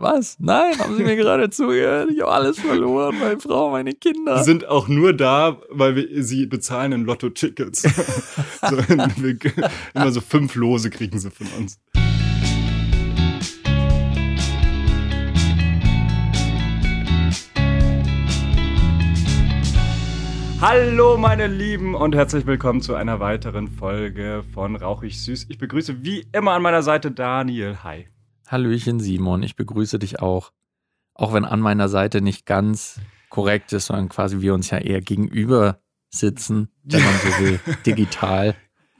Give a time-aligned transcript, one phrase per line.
[0.00, 0.36] Was?
[0.38, 2.12] Nein, haben Sie mir gerade zugehört?
[2.12, 4.38] Ich habe alles verloren, meine Frau, meine Kinder.
[4.38, 7.82] Sie sind auch nur da, weil wir sie bezahlen in Lotto-Tickets.
[8.70, 8.76] so,
[9.94, 11.80] immer so fünf Lose kriegen sie von uns.
[20.60, 25.46] Hallo meine Lieben und herzlich willkommen zu einer weiteren Folge von Rauchig Süß.
[25.48, 27.78] Ich begrüße wie immer an meiner Seite Daniel.
[27.82, 28.06] Hi.
[28.48, 30.52] Hallöchen Simon, ich begrüße dich auch.
[31.14, 35.02] Auch wenn an meiner Seite nicht ganz korrekt ist, sondern quasi wir uns ja eher
[35.02, 38.54] gegenüber sitzen, wenn man so will, digital.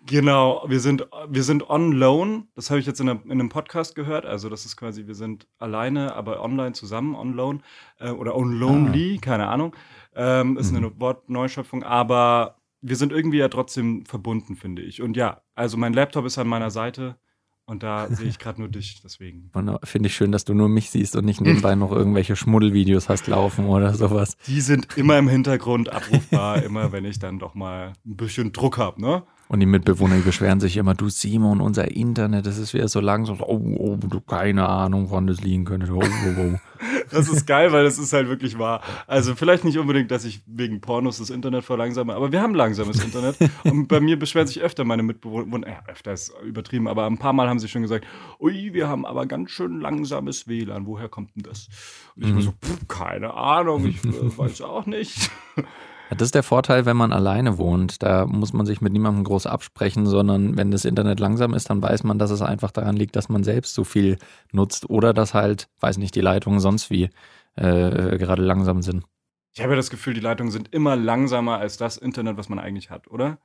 [0.05, 2.49] Genau, wir sind, wir sind on loan.
[2.55, 4.27] Das habe ich jetzt in, einer, in, einem Podcast gehört.
[4.27, 7.63] Also, das ist quasi, wir sind alleine, aber online zusammen, on loan.
[7.99, 9.21] Äh, oder on lonely, ah.
[9.25, 9.77] keine Ahnung.
[10.15, 10.79] Ähm, ist mhm.
[10.79, 15.03] eine Wortneuschöpfung, aber wir sind irgendwie ja trotzdem verbunden, finde ich.
[15.03, 17.19] Und ja, also mein Laptop ist an meiner Seite.
[17.69, 19.51] Und da sehe ich gerade nur dich, deswegen.
[19.85, 23.27] Finde ich schön, dass du nur mich siehst und nicht nebenbei noch irgendwelche Schmuddelvideos hast
[23.27, 24.39] laufen oder sowas.
[24.47, 28.79] Die sind immer im Hintergrund abrufbar, immer wenn ich dann doch mal ein bisschen Druck
[28.79, 29.23] habe, ne?
[29.49, 33.01] Und die Mitbewohner die beschweren sich immer, du Simon, unser Internet, das ist wieder so
[33.01, 35.91] langsam, oh, oh, du keine Ahnung, wann das liegen könnte.
[35.91, 36.59] Oh, oh, oh.
[37.11, 38.83] Das ist geil, weil das ist halt wirklich wahr.
[39.07, 43.03] Also vielleicht nicht unbedingt, dass ich wegen Pornos das Internet verlangsame, aber wir haben langsames
[43.03, 43.37] Internet.
[43.65, 47.33] Und bei mir beschweren sich öfter meine Mitbewohner, ja, öfter ist übertrieben, aber ein paar
[47.33, 48.07] Mal haben sie schon gesagt,
[48.39, 51.69] ui, wir haben aber ganz schön langsames WLAN, woher kommt denn das?
[52.15, 52.35] Und ich mhm.
[52.37, 55.31] war so, pff, keine Ahnung, ich äh, weiß auch nicht.
[56.11, 58.03] Das ist der Vorteil, wenn man alleine wohnt.
[58.03, 61.83] Da muss man sich mit niemandem groß absprechen, sondern wenn das Internet langsam ist, dann
[61.83, 64.19] weiß man, dass es einfach daran liegt, dass man selbst so viel
[64.53, 67.11] nutzt oder dass halt, weiß nicht, die Leitungen sonst wie
[67.57, 69.05] äh, gerade langsam sind.
[69.55, 72.59] Ich habe ja das Gefühl, die Leitungen sind immer langsamer als das Internet, was man
[72.59, 73.39] eigentlich hat, oder?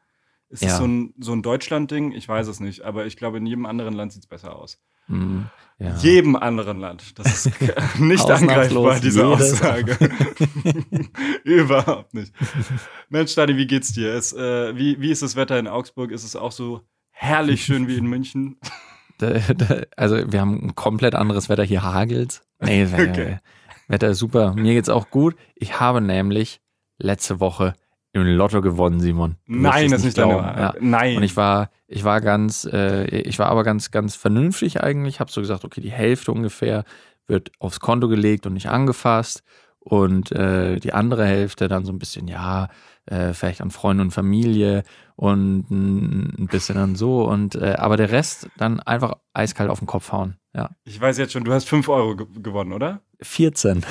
[0.49, 0.69] Ist ja.
[0.69, 2.11] das so ein, so ein Deutschland-Ding?
[2.11, 4.79] Ich weiß es nicht, aber ich glaube, in jedem anderen Land sieht es besser aus.
[5.07, 5.49] Mhm.
[5.79, 5.95] Ja.
[5.97, 7.17] Jedem anderen Land.
[7.19, 7.61] Das ist
[7.99, 9.97] nicht angreifbar, diese Aussage.
[11.43, 12.33] Überhaupt nicht.
[13.09, 14.13] Mensch, Stadi, wie geht's dir?
[14.13, 16.11] Es, äh, wie, wie ist das Wetter in Augsburg?
[16.11, 16.81] Ist es auch so
[17.11, 18.57] herrlich schön wie in München?
[19.97, 21.63] also, wir haben ein komplett anderes Wetter.
[21.63, 22.41] Hier hagelt.
[22.59, 23.39] Nee, okay.
[23.87, 24.53] Wetter ist super.
[24.53, 25.35] Mir geht's auch gut.
[25.55, 26.61] Ich habe nämlich
[26.97, 27.73] letzte Woche
[28.13, 29.37] im Lotto gewonnen, Simon.
[29.47, 30.75] Du Nein, das ist nicht deine ja.
[30.79, 31.17] Nein.
[31.17, 35.19] Und ich war, ich war ganz, äh, ich war aber ganz, ganz vernünftig eigentlich.
[35.19, 36.85] Habe so gesagt, okay, die Hälfte ungefähr
[37.27, 39.43] wird aufs Konto gelegt und nicht angefasst.
[39.79, 42.69] Und äh, die andere Hälfte dann so ein bisschen, ja,
[43.05, 44.83] äh, vielleicht an Freunde und Familie
[45.15, 47.25] und ein bisschen dann so.
[47.25, 50.37] Und äh, aber der Rest dann einfach eiskalt auf den Kopf hauen.
[50.55, 50.69] Ja.
[50.85, 53.01] Ich weiß jetzt schon, du hast 5 Euro ge gewonnen, oder?
[53.23, 53.81] 14.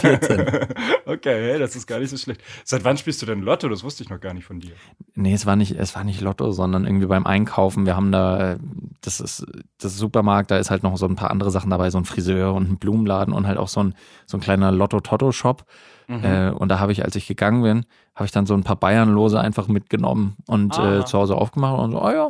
[0.00, 0.46] 14.
[1.06, 2.42] Okay, hey, das ist gar nicht so schlecht.
[2.64, 3.68] Seit wann spielst du denn Lotto?
[3.68, 4.72] Das wusste ich noch gar nicht von dir.
[5.14, 7.84] Nee, es war nicht, es war nicht Lotto, sondern irgendwie beim Einkaufen.
[7.84, 8.56] Wir haben da,
[9.02, 9.46] das ist
[9.78, 12.54] das Supermarkt, da ist halt noch so ein paar andere Sachen dabei, so ein Friseur
[12.54, 15.64] und ein Blumenladen und halt auch so ein, so ein kleiner Lotto-Totto-Shop.
[16.08, 16.24] Mhm.
[16.24, 18.76] Äh, und da habe ich, als ich gegangen bin, habe ich dann so ein paar
[18.76, 22.28] Bayernlose einfach mitgenommen und äh, zu Hause aufgemacht und so, oh ja,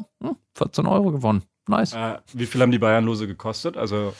[0.54, 1.42] 14 hm, Euro gewonnen.
[1.68, 1.94] Nice.
[1.94, 3.76] Äh, wie viel haben die Bayernlose gekostet?
[3.76, 4.14] Also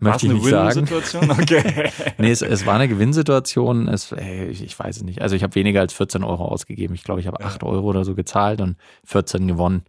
[0.00, 0.88] Möchte ich nicht sagen.
[1.30, 1.90] Okay.
[2.18, 3.88] nee, es, es, war eine Gewinnsituation.
[3.88, 5.22] Es, ey, ich, ich, weiß es nicht.
[5.22, 6.94] Also ich habe weniger als 14 Euro ausgegeben.
[6.94, 9.84] Ich glaube, ich habe 8 Euro oder so gezahlt und 14 gewonnen.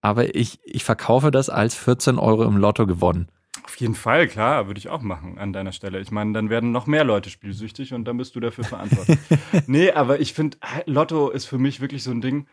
[0.00, 3.28] Aber ich, ich verkaufe das als 14 Euro im Lotto gewonnen.
[3.64, 6.00] Auf jeden Fall, klar, würde ich auch machen an deiner Stelle.
[6.00, 9.18] Ich meine, dann werden noch mehr Leute spielsüchtig und dann bist du dafür verantwortlich.
[9.66, 12.46] nee, aber ich finde, Lotto ist für mich wirklich so ein Ding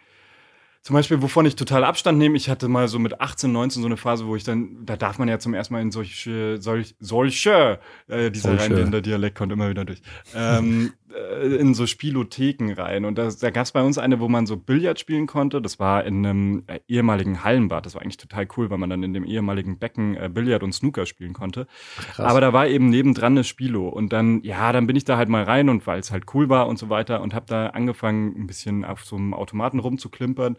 [0.82, 3.88] zum Beispiel, wovon ich total Abstand nehme, ich hatte mal so mit 18, 19 so
[3.88, 6.96] eine Phase, wo ich dann, da darf man ja zum ersten Mal in solche, solch,
[7.00, 8.64] solche, äh, dieser solche.
[8.64, 10.02] Rheinländer Dialekt kommt immer wieder durch,
[10.34, 13.06] ähm, äh, in so Spielotheken rein.
[13.06, 15.62] Und da, da gab es bei uns eine, wo man so Billard spielen konnte.
[15.62, 17.86] Das war in einem äh, ehemaligen Hallenbad.
[17.86, 20.74] Das war eigentlich total cool, weil man dann in dem ehemaligen Becken äh, Billard und
[20.74, 21.68] Snooker spielen konnte.
[22.14, 22.26] Krass.
[22.26, 23.88] Aber da war eben nebendran eine Spilo.
[23.88, 26.50] Und dann, ja, dann bin ich da halt mal rein und weil es halt cool
[26.50, 30.58] war und so weiter und habe da angefangen, ein bisschen auf so einem Automaten rumzuklimpern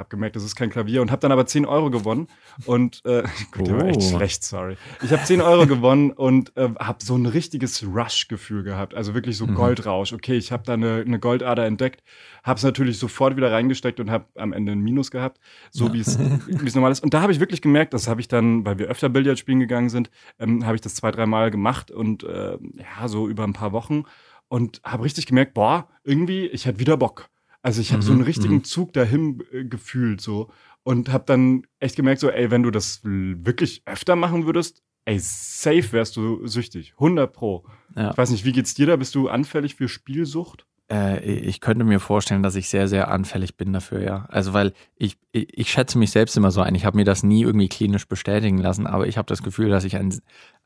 [0.00, 2.26] habe gemerkt, das ist kein Klavier und habe dann aber 10 Euro gewonnen
[2.64, 3.22] und äh,
[3.52, 4.16] gut, der war echt oh.
[4.16, 4.76] schlecht, sorry.
[5.02, 9.36] Ich habe 10 Euro gewonnen und äh, habe so ein richtiges Rush-Gefühl gehabt, also wirklich
[9.36, 9.54] so mhm.
[9.54, 10.12] Goldrausch.
[10.12, 12.02] Okay, ich habe da eine, eine Goldader entdeckt,
[12.42, 15.38] habe es natürlich sofort wieder reingesteckt und habe am Ende ein Minus gehabt,
[15.70, 15.92] so ja.
[15.92, 17.04] wie es normal ist.
[17.04, 19.60] Und da habe ich wirklich gemerkt, das habe ich dann, weil wir öfter Billard spielen
[19.60, 23.52] gegangen sind, ähm, habe ich das zwei, dreimal gemacht und äh, ja, so über ein
[23.52, 24.04] paar Wochen
[24.48, 27.28] und habe richtig gemerkt, boah, irgendwie, ich hätte wieder Bock.
[27.62, 28.64] Also ich habe mhm, so einen richtigen mhm.
[28.64, 30.50] Zug dahin äh, gefühlt so
[30.82, 35.18] und habe dann echt gemerkt so, ey, wenn du das wirklich öfter machen würdest, ey,
[35.18, 37.66] safe wärst du süchtig, 100 pro.
[37.96, 38.10] Ja.
[38.10, 38.96] Ich weiß nicht, wie geht's dir da?
[38.96, 40.66] Bist du anfällig für Spielsucht?
[40.90, 44.26] Äh, ich könnte mir vorstellen, dass ich sehr, sehr anfällig bin dafür, ja.
[44.28, 46.74] Also weil ich, ich, ich schätze mich selbst immer so ein.
[46.74, 49.84] Ich habe mir das nie irgendwie klinisch bestätigen lassen, aber ich habe das Gefühl, dass
[49.84, 50.14] ich ein,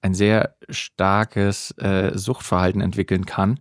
[0.01, 3.61] ein sehr starkes äh, Suchtverhalten entwickeln kann.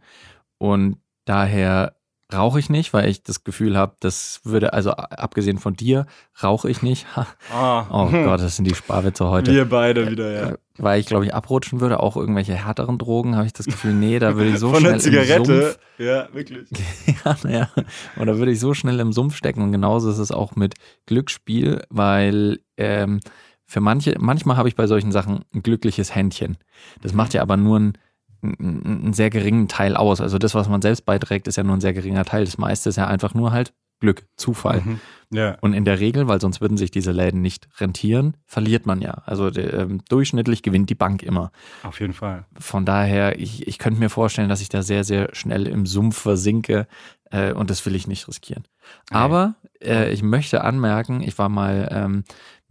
[0.58, 1.96] Und daher
[2.34, 6.06] rauche ich nicht, weil ich das Gefühl habe, das würde, also abgesehen von dir,
[6.42, 7.06] rauche ich nicht.
[7.52, 7.86] Ah.
[7.90, 9.52] Oh Gott, das sind die Sparwitze heute.
[9.52, 10.50] Wir beide wieder, ja.
[10.52, 13.94] Äh, weil ich, glaube ich, abrutschen würde, auch irgendwelche härteren Drogen, habe ich das Gefühl,
[13.94, 15.36] nee, da würde ich so von schnell der Zigarette.
[15.36, 15.80] im Sumpf.
[16.00, 16.68] Ja, wirklich.
[17.26, 17.70] ja, naja.
[18.16, 19.62] Und da würde ich so schnell im Sumpf stecken.
[19.62, 20.76] Und genauso ist es auch mit
[21.06, 23.20] Glücksspiel, weil ähm,
[23.66, 26.58] für manche, manchmal habe ich bei solchen Sachen ein glückliches Händchen.
[27.02, 27.94] Das macht ja aber nur ein
[28.44, 30.22] einen sehr geringen Teil aus.
[30.22, 32.46] Also das, was man selbst beiträgt, ist ja nur ein sehr geringer Teil.
[32.46, 33.74] Das meiste ist ja einfach nur halt
[34.04, 34.82] Glück, Zufall.
[34.82, 35.00] Mhm.
[35.32, 35.58] Ja.
[35.62, 39.24] Und in der Regel, weil sonst würden sich diese Läden nicht rentieren, verliert man ja.
[39.26, 41.52] Also ähm, durchschnittlich gewinnt die Bank immer.
[41.84, 42.46] Auf jeden Fall.
[42.60, 46.18] Von daher, ich, ich könnte mir vorstellen, dass ich da sehr, sehr schnell im Sumpf
[46.18, 46.86] versinke
[47.32, 48.66] äh, und das will ich nicht riskieren.
[49.10, 49.18] Okay.
[49.18, 52.24] Aber äh, ich möchte anmerken, ich war mal ähm,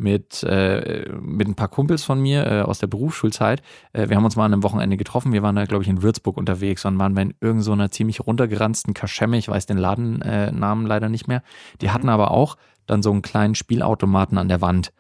[0.03, 3.63] mit, äh, mit ein paar Kumpels von mir äh, aus der Berufsschulzeit.
[3.93, 5.33] Äh, wir haben uns mal an einem Wochenende getroffen.
[5.33, 8.95] Wir waren da, glaube ich, in Würzburg unterwegs und waren bei irgendeiner so ziemlich runtergeranzten
[8.95, 9.39] Kaschemme.
[9.39, 11.43] Ich weiß den Ladennamen leider nicht mehr.
[11.81, 12.13] Die hatten mhm.
[12.13, 12.57] aber auch
[12.87, 14.93] dann so einen kleinen Spielautomaten an der Wand.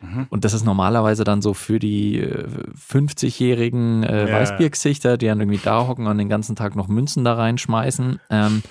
[0.00, 0.26] Mhm.
[0.30, 4.34] Und das ist normalerweise dann so für die 50-jährigen äh, äh, ja.
[4.36, 8.20] Weißbiergesichter, die dann irgendwie da hocken und den ganzen Tag noch Münzen da reinschmeißen.
[8.30, 8.62] Ähm,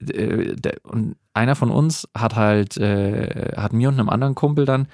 [0.00, 4.88] äh, und einer von uns hat halt, äh, hat mir und einem anderen Kumpel dann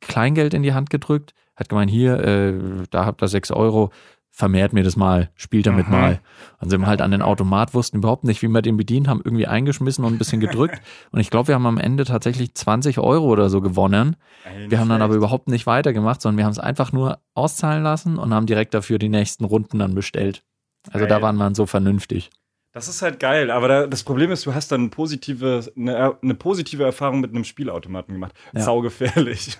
[0.00, 2.54] Kleingeld in die Hand gedrückt, hat gemeint, hier, äh,
[2.90, 3.90] da habt ihr sechs Euro,
[4.30, 5.92] vermehrt mir das mal, spielt damit Aha.
[5.92, 6.20] mal.
[6.58, 9.20] Dann sind wir halt an den Automat, wussten überhaupt nicht, wie wir den bedient, haben
[9.22, 10.80] irgendwie eingeschmissen und ein bisschen gedrückt.
[11.10, 14.16] und ich glaube, wir haben am Ende tatsächlich 20 Euro oder so gewonnen.
[14.44, 17.82] Ey, wir haben dann aber überhaupt nicht weitergemacht, sondern wir haben es einfach nur auszahlen
[17.82, 20.42] lassen und haben direkt dafür die nächsten Runden dann bestellt.
[20.86, 21.08] Also Geil.
[21.08, 22.30] da waren wir so vernünftig.
[22.72, 26.34] Das ist halt geil, aber da, das Problem ist, du hast dann positive, eine, eine
[26.34, 28.34] positive Erfahrung mit einem Spielautomaten gemacht.
[28.54, 28.62] Ja.
[28.62, 29.58] Saugefährlich.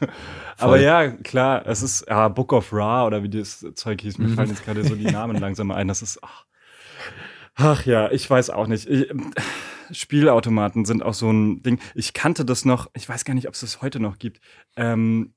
[0.56, 4.17] aber ja, klar, es ist ja, Book of Ra oder wie das Zeug hieß.
[4.17, 4.35] Mir mhm.
[4.35, 5.88] fallen jetzt gerade so die Namen langsam ein.
[5.88, 6.20] Das ist.
[6.23, 6.47] Ach,
[7.55, 8.88] ach ja, ich weiß auch nicht.
[8.88, 9.12] Ich,
[9.91, 11.81] Spielautomaten sind auch so ein Ding.
[11.94, 14.41] Ich kannte das noch, ich weiß gar nicht, ob es das heute noch gibt.
[14.76, 15.35] Ähm,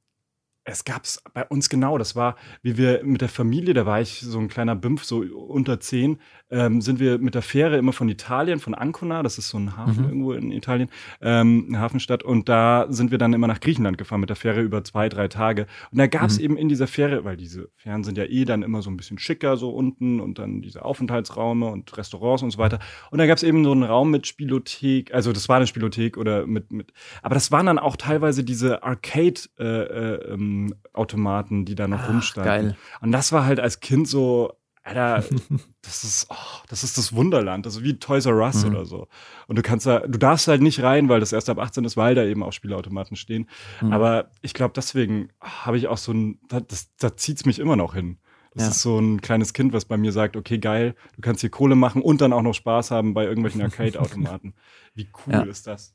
[0.65, 1.97] es gab es bei uns genau.
[1.97, 5.19] Das war, wie wir mit der Familie, da war ich so ein kleiner Bimpf, so
[5.19, 6.17] unter zehn,
[6.49, 9.77] ähm, sind wir mit der Fähre immer von Italien, von Ancona, das ist so ein
[9.77, 10.09] Hafen mhm.
[10.09, 10.89] irgendwo in Italien,
[11.21, 12.23] ähm, eine Hafenstadt.
[12.23, 15.27] Und da sind wir dann immer nach Griechenland gefahren mit der Fähre über zwei, drei
[15.27, 15.67] Tage.
[15.91, 16.43] Und da gab es mhm.
[16.43, 19.19] eben in dieser Fähre, weil diese Fähren sind ja eh dann immer so ein bisschen
[19.19, 22.79] schicker so unten und dann diese Aufenthaltsraume und Restaurants und so weiter.
[23.11, 26.17] Und da gab es eben so einen Raum mit Spielothek, also das war eine Spielothek
[26.17, 26.91] oder mit, mit
[27.21, 32.01] aber das waren dann auch teilweise diese Arcade äh, äh, ähm, Automaten, die da noch
[32.01, 32.67] Ach, rumstanden.
[32.69, 32.77] Geil.
[33.01, 34.53] Und das war halt als Kind so,
[34.83, 35.23] Alter,
[35.81, 37.65] das ist, oh, das ist das Wunderland.
[37.65, 38.71] Das ist wie Toys R Us mhm.
[38.71, 39.07] oder so.
[39.47, 41.97] Und du kannst da, du darfst halt nicht rein, weil das erst ab 18 ist,
[41.97, 43.49] weil da eben auch Spielautomaten stehen.
[43.81, 43.91] Mhm.
[43.91, 47.75] Aber ich glaube, deswegen habe ich auch so ein, das, da zieht es mich immer
[47.75, 48.19] noch hin.
[48.53, 48.69] Das ja.
[48.69, 51.75] ist so ein kleines Kind, was bei mir sagt, okay, geil, du kannst hier Kohle
[51.75, 54.53] machen und dann auch noch Spaß haben bei irgendwelchen Arcade-Automaten.
[54.93, 55.41] Wie cool ja.
[55.41, 55.93] ist das?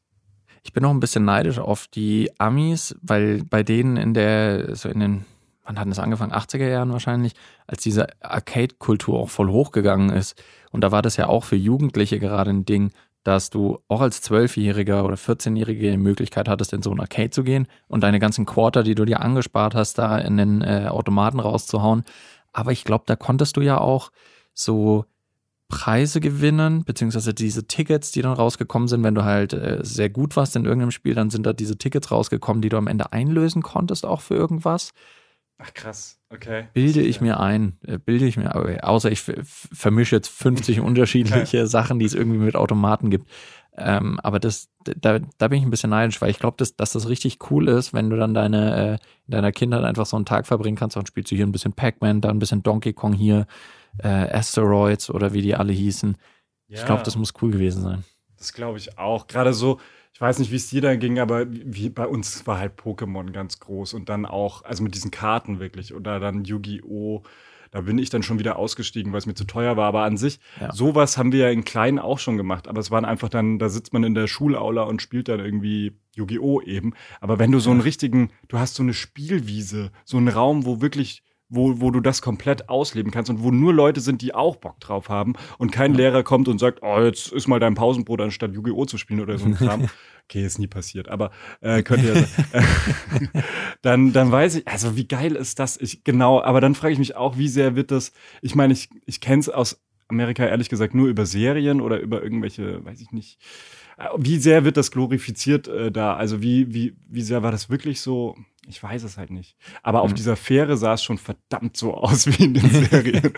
[0.63, 4.89] Ich bin auch ein bisschen neidisch auf die Amis, weil bei denen in der, so
[4.89, 5.25] in den,
[5.65, 6.33] wann hat das angefangen?
[6.33, 7.35] 80er Jahren wahrscheinlich,
[7.67, 10.43] als diese Arcade-Kultur auch voll hochgegangen ist.
[10.71, 12.93] Und da war das ja auch für Jugendliche gerade ein Ding,
[13.23, 17.43] dass du auch als Zwölfjähriger oder 14-Jährige die Möglichkeit hattest, in so ein Arcade zu
[17.45, 21.41] gehen und deine ganzen Quarter, die du dir angespart hast, da in den äh, Automaten
[21.41, 22.05] rauszuhauen.
[22.53, 24.11] Aber ich glaube, da konntest du ja auch
[24.55, 25.05] so
[25.71, 30.37] Preise gewinnen, beziehungsweise diese Tickets, die dann rausgekommen sind, wenn du halt äh, sehr gut
[30.37, 33.63] warst in irgendeinem Spiel, dann sind da diese Tickets rausgekommen, die du am Ende einlösen
[33.63, 34.93] konntest, auch für irgendwas.
[35.63, 36.69] Ach krass, okay.
[36.73, 41.99] Bilde ich mir ein, äh, bilde ich mir, außer ich vermische jetzt 50 unterschiedliche Sachen,
[41.99, 43.29] die es irgendwie mit Automaten gibt.
[43.77, 46.93] Ähm, aber das, da, da bin ich ein bisschen neidisch, weil ich glaube, dass, dass
[46.93, 48.93] das richtig cool ist, wenn du dann deine, äh,
[49.27, 51.73] in deiner Kindheit einfach so einen Tag verbringen kannst und spielst du hier ein bisschen
[51.73, 53.47] Pac-Man, da ein bisschen Donkey Kong hier,
[53.99, 56.17] äh, Asteroids oder wie die alle hießen.
[56.69, 56.79] Ja.
[56.79, 58.05] Ich glaube, das muss cool gewesen sein.
[58.39, 59.27] Das glaube ich auch.
[59.27, 59.79] Gerade so,
[60.13, 63.33] ich weiß nicht, wie es dir da ging, aber wie bei uns war halt Pokémon
[63.33, 67.23] ganz groß und dann auch, also mit diesen Karten wirklich oder dann Yu-Gi-Oh!
[67.71, 69.87] Da bin ich dann schon wieder ausgestiegen, weil es mir zu teuer war.
[69.87, 70.73] Aber an sich, ja.
[70.73, 72.67] sowas haben wir ja in kleinen auch schon gemacht.
[72.67, 75.93] Aber es waren einfach dann, da sitzt man in der Schulaula und spielt dann irgendwie
[76.17, 76.63] Yu-Gi-Oh!
[76.63, 76.95] eben.
[77.21, 80.81] Aber wenn du so einen richtigen, du hast so eine Spielwiese, so einen Raum, wo
[80.81, 84.57] wirklich wo, wo du das komplett ausleben kannst und wo nur Leute sind, die auch
[84.57, 85.99] Bock drauf haben und kein ja.
[85.99, 88.87] Lehrer kommt und sagt, oh, jetzt ist mal dein Pausenbrot, anstatt Yu-Gi-Oh!
[88.87, 89.89] zu spielen oder so ein Kram.
[90.25, 93.29] okay, ist nie passiert, aber äh, könnte ja sein.
[93.83, 95.77] dann, dann weiß ich, also wie geil ist das?
[95.77, 98.89] Ich, genau, aber dann frage ich mich auch, wie sehr wird das, ich meine, ich,
[99.05, 103.13] ich kenne es aus Amerika ehrlich gesagt nur über Serien oder über irgendwelche, weiß ich
[103.13, 103.39] nicht.
[103.99, 106.15] Äh, wie sehr wird das glorifiziert äh, da?
[106.15, 108.37] Also wie, wie, wie sehr war das wirklich so?
[108.67, 109.57] Ich weiß es halt nicht.
[109.83, 110.17] Aber auf mhm.
[110.17, 113.33] dieser Fähre sah es schon verdammt so aus wie in den Serien.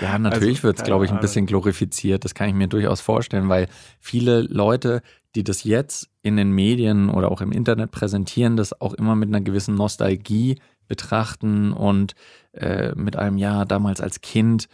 [0.00, 2.24] ja, natürlich also, wird es, glaube ich, ein bisschen glorifiziert.
[2.24, 3.68] Das kann ich mir durchaus vorstellen, weil
[4.00, 5.02] viele Leute,
[5.34, 9.28] die das jetzt in den Medien oder auch im Internet präsentieren, das auch immer mit
[9.28, 12.14] einer gewissen Nostalgie betrachten und
[12.52, 14.68] äh, mit einem Ja, damals als Kind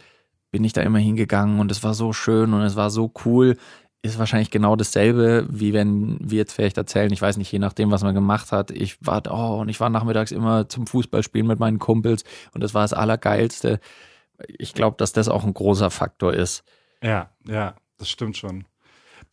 [0.51, 3.57] bin ich da immer hingegangen und es war so schön und es war so cool
[4.05, 7.91] ist wahrscheinlich genau dasselbe, wie wenn wir jetzt vielleicht erzählen, ich weiß nicht, je nachdem,
[7.91, 8.71] was man gemacht hat.
[8.71, 12.73] Ich war, oh, und ich war nachmittags immer zum Fußballspielen mit meinen Kumpels und das
[12.73, 13.79] war das Allergeilste.
[14.47, 16.63] Ich glaube, dass das auch ein großer Faktor ist.
[17.01, 18.65] Ja, ja, das stimmt schon.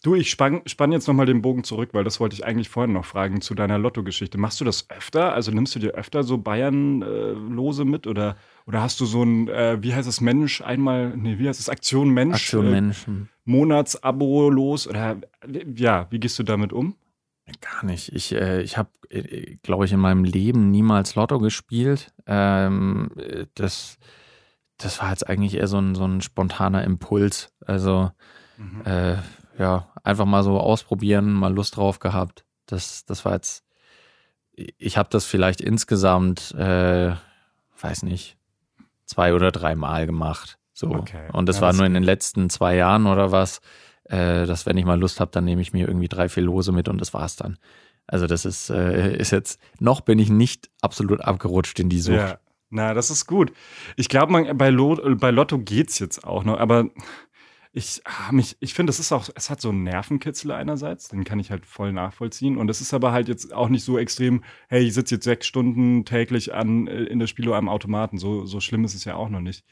[0.02, 2.92] Du, ich spann, spann jetzt nochmal den Bogen zurück, weil das wollte ich eigentlich vorhin
[2.92, 4.36] noch fragen zu deiner Lotto-Geschichte.
[4.36, 5.32] Machst du das öfter?
[5.32, 8.36] Also nimmst du dir öfter so Bayern-Lose äh, mit oder,
[8.66, 11.68] oder hast du so ein, äh, wie heißt es, Mensch, einmal, nee, wie heißt es,
[11.68, 12.34] Aktion Mensch?
[12.34, 13.06] Aktion äh, Mensch.
[13.44, 15.16] Monatsabo los oder
[15.74, 16.96] ja, wie gehst du damit um?
[17.60, 18.12] Gar nicht.
[18.12, 22.12] Ich, äh, ich habe, äh, glaube ich, in meinem Leben niemals Lotto gespielt.
[22.26, 23.10] Ähm,
[23.54, 23.98] das,
[24.76, 27.52] das war jetzt eigentlich eher so ein, so ein spontaner Impuls.
[27.66, 28.12] Also,
[28.56, 28.82] mhm.
[28.84, 29.16] äh,
[29.58, 32.44] ja, einfach mal so ausprobieren, mal Lust drauf gehabt.
[32.66, 33.64] Das, das war jetzt,
[34.54, 37.14] ich habe das vielleicht insgesamt, äh,
[37.80, 38.36] weiß nicht,
[39.04, 40.58] zwei oder drei Mal gemacht.
[40.82, 40.90] So.
[40.90, 41.28] Okay.
[41.32, 43.60] Und das ja, war das nur in den letzten zwei Jahren oder was,
[44.04, 46.72] äh, dass wenn ich mal Lust habe, dann nehme ich mir irgendwie drei, vier Lose
[46.72, 47.56] mit und das war's dann.
[48.08, 52.16] Also das ist, äh, ist jetzt, noch bin ich nicht absolut abgerutscht in die Sucht.
[52.16, 52.38] Ja.
[52.74, 53.52] Na, das ist gut.
[53.96, 56.86] Ich glaube, bei, bei Lotto geht's jetzt auch noch, aber
[57.74, 61.24] ich, ah, mich, ich finde, es ist auch, es hat so einen Nervenkitzel einerseits, den
[61.24, 62.58] kann ich halt voll nachvollziehen.
[62.58, 65.46] Und es ist aber halt jetzt auch nicht so extrem, hey, ich sitze jetzt sechs
[65.46, 68.18] Stunden täglich an, äh, in der Spielo am Automaten.
[68.18, 69.64] So, so schlimm ist es ja auch noch nicht.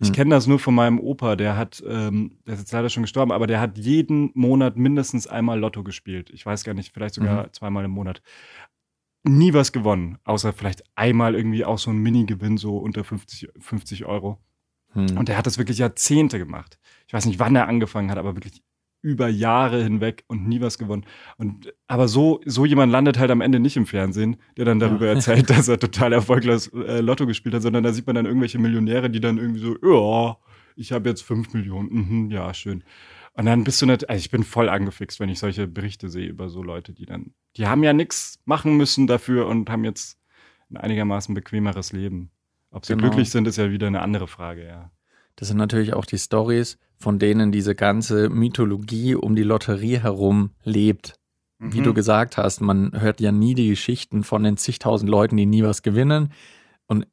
[0.00, 0.14] Ich mhm.
[0.14, 3.32] kenne das nur von meinem Opa, der hat, ähm, der ist jetzt leider schon gestorben,
[3.32, 6.28] aber der hat jeden Monat mindestens einmal Lotto gespielt.
[6.34, 7.52] Ich weiß gar nicht, vielleicht sogar mhm.
[7.54, 8.20] zweimal im Monat
[9.24, 14.04] nie was gewonnen, außer vielleicht einmal irgendwie auch so ein Mini-Gewinn, so unter 50, 50
[14.04, 14.38] Euro.
[14.92, 15.18] Hm.
[15.18, 16.78] Und er hat das wirklich Jahrzehnte gemacht.
[17.06, 18.62] Ich weiß nicht, wann er angefangen hat, aber wirklich
[19.02, 21.04] über Jahre hinweg und nie was gewonnen.
[21.36, 25.06] Und aber so so jemand landet halt am Ende nicht im Fernsehen, der dann darüber
[25.06, 25.12] ja.
[25.12, 28.58] erzählt, dass er total erfolglos äh, Lotto gespielt hat, sondern da sieht man dann irgendwelche
[28.58, 30.36] Millionäre, die dann irgendwie so, ja,
[30.74, 32.82] ich habe jetzt fünf Millionen, mhm, ja schön.
[33.34, 36.26] Und dann bist du nicht, also ich bin voll angefixt, wenn ich solche Berichte sehe
[36.26, 40.18] über so Leute, die dann, die haben ja nichts machen müssen dafür und haben jetzt
[40.70, 42.30] ein einigermaßen bequemeres Leben.
[42.70, 43.04] Ob sie genau.
[43.04, 44.90] glücklich sind, ist ja wieder eine andere Frage, ja.
[45.36, 50.50] Das sind natürlich auch die Stories, von denen diese ganze Mythologie um die Lotterie herum
[50.64, 51.14] lebt.
[51.58, 51.72] Mhm.
[51.72, 55.46] Wie du gesagt hast, man hört ja nie die Geschichten von den zigtausend Leuten, die
[55.46, 56.32] nie was gewinnen.
[56.86, 57.06] Und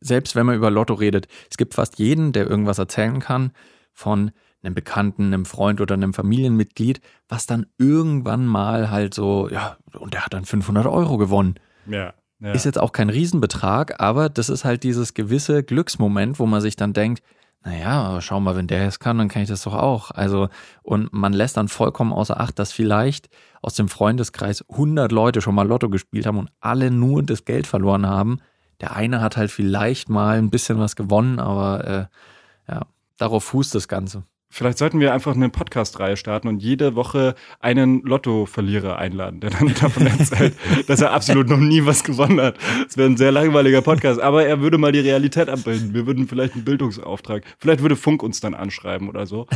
[0.00, 3.52] selbst wenn man über Lotto redet, es gibt fast jeden, der irgendwas erzählen kann
[3.92, 4.30] von
[4.62, 10.14] einem Bekannten, einem Freund oder einem Familienmitglied, was dann irgendwann mal halt so, ja, und
[10.14, 11.54] der hat dann 500 Euro gewonnen.
[11.86, 12.14] Ja.
[12.42, 12.52] Ja.
[12.52, 16.74] Ist jetzt auch kein Riesenbetrag, aber das ist halt dieses gewisse Glücksmoment, wo man sich
[16.74, 17.22] dann denkt,
[17.62, 20.10] naja, aber schau mal, wenn der es kann, dann kann ich das doch auch.
[20.12, 20.48] Also,
[20.82, 23.28] und man lässt dann vollkommen außer Acht, dass vielleicht
[23.60, 27.66] aus dem Freundeskreis 100 Leute schon mal Lotto gespielt haben und alle nur das Geld
[27.66, 28.38] verloren haben.
[28.80, 32.86] Der eine hat halt vielleicht mal ein bisschen was gewonnen, aber äh, ja,
[33.18, 34.24] darauf fußt das Ganze.
[34.52, 39.72] Vielleicht sollten wir einfach eine Podcast-Reihe starten und jede Woche einen Lotto-Verlierer einladen, der dann
[39.80, 40.54] davon erzählt,
[40.88, 42.56] dass er absolut noch nie was gewonnen hat.
[42.84, 45.94] Das wäre ein sehr langweiliger Podcast, aber er würde mal die Realität abbilden.
[45.94, 49.46] Wir würden vielleicht einen Bildungsauftrag, vielleicht würde Funk uns dann anschreiben oder so.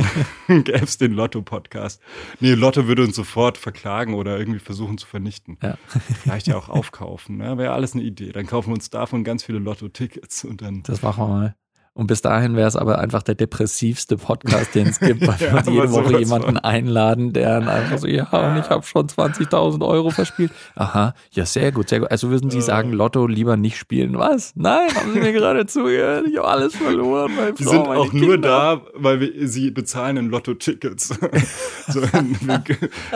[0.46, 2.00] Gäbe es den Lotto-Podcast.
[2.38, 5.58] Nee, Lotto würde uns sofort verklagen oder irgendwie versuchen zu vernichten.
[5.60, 5.76] Ja.
[6.22, 7.38] Vielleicht ja auch aufkaufen.
[7.38, 7.58] Ne?
[7.58, 8.30] Wäre alles eine Idee.
[8.30, 10.84] Dann kaufen wir uns davon ganz viele Lotto-Tickets und dann.
[10.84, 11.56] Das machen wir mal.
[11.96, 15.72] Und bis dahin wäre es aber einfach der depressivste Podcast, den es gibt, weil wir
[15.72, 20.10] jede Woche jemanden einladen, der dann einfach so, ja, und ich habe schon 20.000 Euro
[20.10, 20.52] verspielt.
[20.74, 22.10] Aha, ja, sehr gut, sehr gut.
[22.10, 24.18] Also würden Sie sagen, Lotto lieber nicht spielen?
[24.18, 24.52] Was?
[24.56, 26.26] Nein, haben Sie mir gerade zugehört?
[26.28, 27.34] Ich habe alles verloren.
[27.34, 28.26] Meine Frau, wir sind auch Kinder.
[28.26, 31.18] nur da, weil wir Sie bezahlen in Lotto-Tickets.
[31.88, 32.02] so,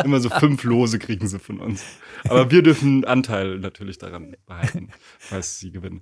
[0.03, 1.85] immer so fünf Lose kriegen Sie von uns.
[2.27, 6.01] Aber wir dürfen Anteil natürlich daran behalten, falls Sie gewinnen.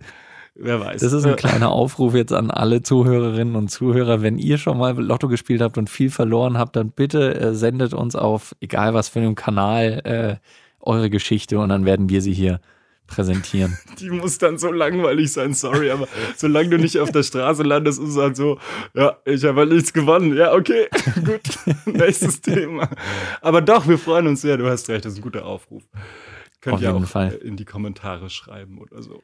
[0.60, 1.00] Wer weiß.
[1.00, 4.22] Das ist ein kleiner Aufruf jetzt an alle Zuhörerinnen und Zuhörer.
[4.22, 7.94] Wenn ihr schon mal Lotto gespielt habt und viel verloren habt, dann bitte äh, sendet
[7.94, 10.36] uns auf, egal was für einem Kanal, äh,
[10.80, 12.60] eure Geschichte und dann werden wir sie hier
[13.06, 13.78] präsentieren.
[14.00, 18.00] Die muss dann so langweilig sein, sorry, aber solange du nicht auf der Straße landest,
[18.00, 18.58] ist es halt so,
[18.94, 20.36] ja, ich habe halt nichts gewonnen.
[20.36, 20.88] Ja, okay,
[21.24, 21.40] gut,
[21.86, 22.88] nächstes Thema.
[23.40, 25.84] Aber doch, wir freuen uns sehr, du hast recht, das ist ein guter Aufruf.
[26.60, 27.32] Könnt auf ihr auch Fall.
[27.34, 29.22] in die Kommentare schreiben oder so.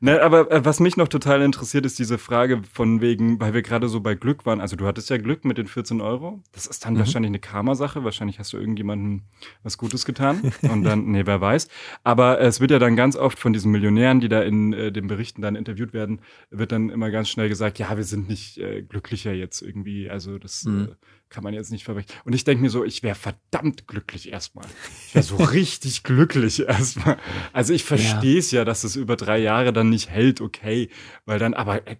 [0.00, 3.62] Ne, aber äh, was mich noch total interessiert, ist diese Frage von wegen, weil wir
[3.62, 4.60] gerade so bei Glück waren.
[4.60, 6.42] Also du hattest ja Glück mit den 14 Euro.
[6.52, 6.98] Das ist dann mhm.
[7.00, 8.04] wahrscheinlich eine Karma-Sache.
[8.04, 9.22] Wahrscheinlich hast du irgendjemandem
[9.62, 10.52] was Gutes getan.
[10.62, 11.68] Und dann, nee, wer weiß.
[12.04, 15.06] Aber es wird ja dann ganz oft von diesen Millionären, die da in äh, den
[15.06, 18.82] Berichten dann interviewt werden, wird dann immer ganz schnell gesagt, ja, wir sind nicht äh,
[18.82, 20.10] glücklicher jetzt irgendwie.
[20.10, 20.96] Also das mhm.
[21.28, 22.10] Äh, kann man jetzt nicht verbrechen.
[22.24, 24.66] Und ich denke mir so, ich wäre verdammt glücklich erstmal.
[25.08, 27.18] Ich wäre so richtig glücklich erstmal.
[27.52, 28.60] Also ich verstehe es ja.
[28.60, 30.90] ja, dass es über drei Jahre dann nicht hält, okay.
[31.24, 31.96] Weil dann, aber äh,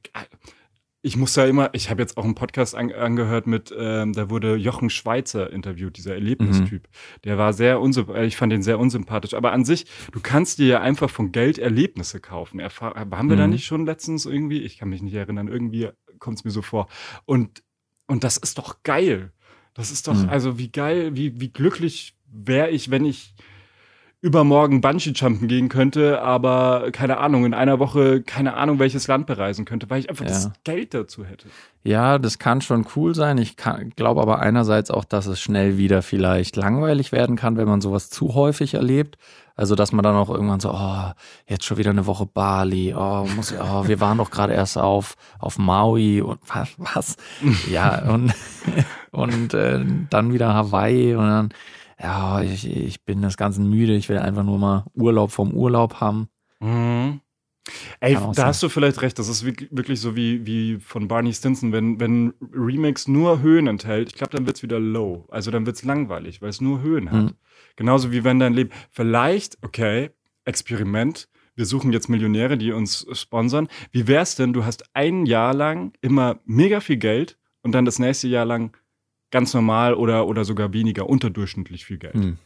[1.06, 4.28] ich muss ja immer, ich habe jetzt auch einen Podcast an, angehört mit, ähm, da
[4.28, 6.82] wurde Jochen Schweizer interviewt, dieser Erlebnistyp.
[6.82, 7.20] Mhm.
[7.22, 9.34] Der war sehr unsympathisch, äh, ich fand den sehr unsympathisch.
[9.34, 12.58] Aber an sich, du kannst dir ja einfach von Geld Erlebnisse kaufen.
[12.58, 13.40] Erfahr haben wir mhm.
[13.40, 14.62] da nicht schon letztens irgendwie?
[14.62, 16.88] Ich kann mich nicht erinnern, irgendwie kommt es mir so vor.
[17.24, 17.62] Und
[18.06, 19.32] und das ist doch geil.
[19.74, 20.28] Das ist doch, mhm.
[20.28, 23.34] also wie geil, wie, wie glücklich wäre ich, wenn ich
[24.22, 29.64] übermorgen Bungee-Jumpen gehen könnte, aber keine Ahnung, in einer Woche keine Ahnung, welches Land bereisen
[29.64, 30.30] könnte, weil ich einfach ja.
[30.30, 31.48] das Geld dazu hätte.
[31.84, 33.38] Ja, das kann schon cool sein.
[33.38, 37.80] Ich glaube aber einerseits auch, dass es schnell wieder vielleicht langweilig werden kann, wenn man
[37.80, 39.18] sowas zu häufig erlebt.
[39.54, 41.12] Also, dass man dann auch irgendwann so, oh,
[41.46, 45.16] jetzt schon wieder eine Woche Bali, oh, muss, oh wir waren doch gerade erst auf,
[45.38, 46.74] auf Maui und was?
[46.76, 47.16] was?
[47.70, 48.34] Ja, und,
[49.12, 51.48] und äh, dann wieder Hawaii und dann,
[52.00, 56.00] ja, ich, ich bin das Ganze müde, ich will einfach nur mal Urlaub vom Urlaub
[56.00, 56.28] haben.
[56.60, 57.20] Mhm.
[58.00, 58.46] Ey, da sein.
[58.46, 59.18] hast du vielleicht recht.
[59.18, 61.72] Das ist wirklich so wie, wie von Barney Stinson.
[61.72, 65.26] Wenn, wenn Remix nur Höhen enthält, ich glaube, dann wird es wieder low.
[65.30, 67.24] Also dann wird es langweilig, weil es nur Höhen hat.
[67.24, 67.34] Mhm.
[67.74, 68.70] Genauso wie wenn dein Leben.
[68.90, 70.10] Vielleicht, okay,
[70.44, 71.28] Experiment.
[71.56, 73.68] Wir suchen jetzt Millionäre, die uns sponsern.
[73.90, 77.98] Wie wär's denn, du hast ein Jahr lang immer mega viel Geld und dann das
[77.98, 78.76] nächste Jahr lang
[79.30, 82.14] ganz normal oder, oder sogar weniger, unterdurchschnittlich viel Geld.
[82.14, 82.38] Mhm.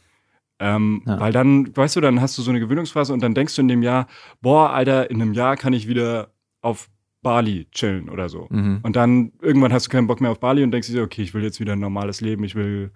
[0.59, 1.19] Ähm, ja.
[1.19, 3.67] Weil dann, weißt du, dann hast du so eine Gewöhnungsphase und dann denkst du in
[3.67, 4.07] dem Jahr,
[4.41, 6.89] boah, Alter, in einem Jahr kann ich wieder auf
[7.23, 8.47] Bali chillen oder so.
[8.49, 8.79] Mhm.
[8.83, 11.33] Und dann irgendwann hast du keinen Bock mehr auf Bali und denkst dir, okay, ich
[11.33, 12.91] will jetzt wieder ein normales Leben, ich will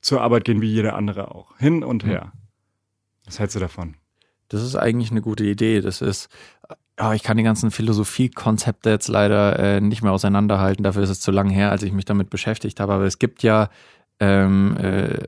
[0.00, 1.56] zur Arbeit gehen wie jeder andere auch.
[1.58, 2.32] Hin und her.
[2.34, 2.38] Mhm.
[3.26, 3.96] Was hältst du davon?
[4.48, 5.80] Das ist eigentlich eine gute Idee.
[5.80, 6.28] Das ist,
[7.02, 10.82] oh, ich kann die ganzen Philosophiekonzepte jetzt leider äh, nicht mehr auseinanderhalten.
[10.82, 12.92] Dafür ist es zu lang her, als ich mich damit beschäftigt habe.
[12.92, 13.68] Aber es gibt ja
[14.20, 15.18] ähm, äh,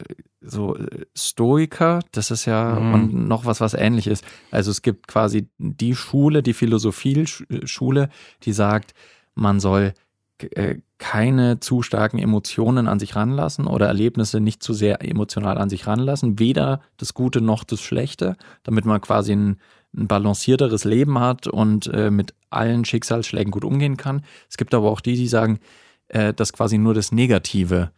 [0.41, 2.95] so äh, Stoiker, das ist ja mhm.
[2.95, 4.25] und noch was, was ähnlich ist.
[4.51, 8.09] Also es gibt quasi die Schule, die Philosophie-Schule,
[8.43, 8.95] die sagt,
[9.35, 9.95] man soll
[10.39, 15.69] äh, keine zu starken Emotionen an sich ranlassen oder Erlebnisse nicht zu sehr emotional an
[15.69, 19.59] sich ranlassen, weder das Gute noch das Schlechte, damit man quasi ein,
[19.97, 24.23] ein balancierteres Leben hat und äh, mit allen Schicksalsschlägen gut umgehen kann.
[24.49, 25.59] Es gibt aber auch die, die sagen,
[26.09, 27.91] äh, dass quasi nur das Negative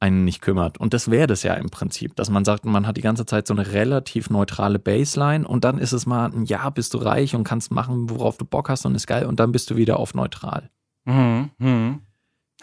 [0.00, 0.78] einen nicht kümmert.
[0.78, 3.46] Und das wäre das ja im Prinzip, dass man sagt, man hat die ganze Zeit
[3.46, 7.34] so eine relativ neutrale Baseline und dann ist es mal ein Jahr bist du reich
[7.34, 9.98] und kannst machen, worauf du Bock hast und ist geil und dann bist du wieder
[9.98, 10.70] auf neutral.
[11.04, 11.50] Mhm.
[11.58, 12.00] Mhm.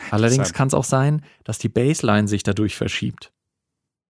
[0.10, 3.34] Allerdings kann es auch sein, dass die Baseline sich dadurch verschiebt.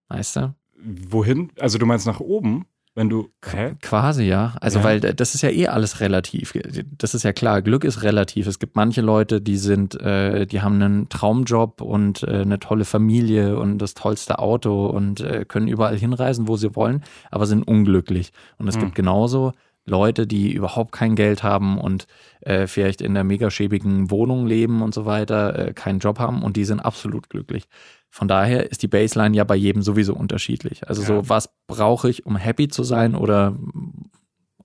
[0.09, 0.55] Weißt du?
[0.83, 1.51] Wohin?
[1.59, 2.65] Also du meinst nach oben?
[2.93, 3.29] Wenn du.
[3.45, 3.75] Hä?
[3.81, 4.53] Quasi, ja.
[4.59, 4.85] Also, ja.
[4.85, 6.53] weil das ist ja eh alles relativ.
[6.97, 8.47] Das ist ja klar, Glück ist relativ.
[8.47, 12.83] Es gibt manche Leute, die sind, äh, die haben einen Traumjob und äh, eine tolle
[12.83, 17.63] Familie und das tollste Auto und äh, können überall hinreisen, wo sie wollen, aber sind
[17.63, 18.33] unglücklich.
[18.57, 18.81] Und es mhm.
[18.81, 19.53] gibt genauso
[19.85, 22.05] Leute, die überhaupt kein Geld haben und
[22.41, 26.43] äh, vielleicht in der mega schäbigen Wohnung leben und so weiter, äh, keinen Job haben
[26.43, 27.65] und die sind absolut glücklich.
[28.09, 30.87] Von daher ist die Baseline ja bei jedem sowieso unterschiedlich.
[30.87, 31.07] Also ja.
[31.07, 33.57] so, was brauche ich, um happy zu sein oder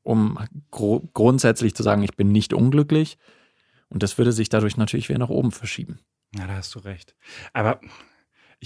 [0.02, 0.38] um
[0.70, 3.18] gr grundsätzlich zu sagen, ich bin nicht unglücklich.
[3.88, 6.00] Und das würde sich dadurch natürlich wieder nach oben verschieben.
[6.36, 7.14] Ja, da hast du recht.
[7.52, 7.80] Aber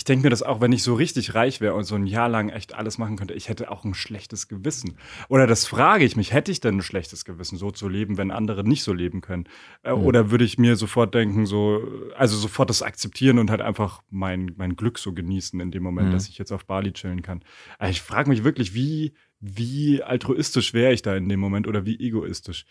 [0.01, 2.31] ich denke mir das auch, wenn ich so richtig reich wäre und so ein Jahr
[2.31, 4.97] lang echt alles machen könnte, ich hätte auch ein schlechtes Gewissen.
[5.29, 8.31] Oder das frage ich mich, hätte ich denn ein schlechtes Gewissen, so zu leben, wenn
[8.31, 9.45] andere nicht so leben können?
[9.83, 10.05] Äh, mhm.
[10.05, 11.87] Oder würde ich mir sofort denken, so,
[12.17, 16.09] also sofort das akzeptieren und halt einfach mein, mein Glück so genießen in dem Moment,
[16.09, 16.13] mhm.
[16.13, 17.45] dass ich jetzt auf Bali chillen kann?
[17.79, 21.85] Also ich frage mich wirklich, wie, wie altruistisch wäre ich da in dem Moment oder
[21.85, 22.65] wie egoistisch?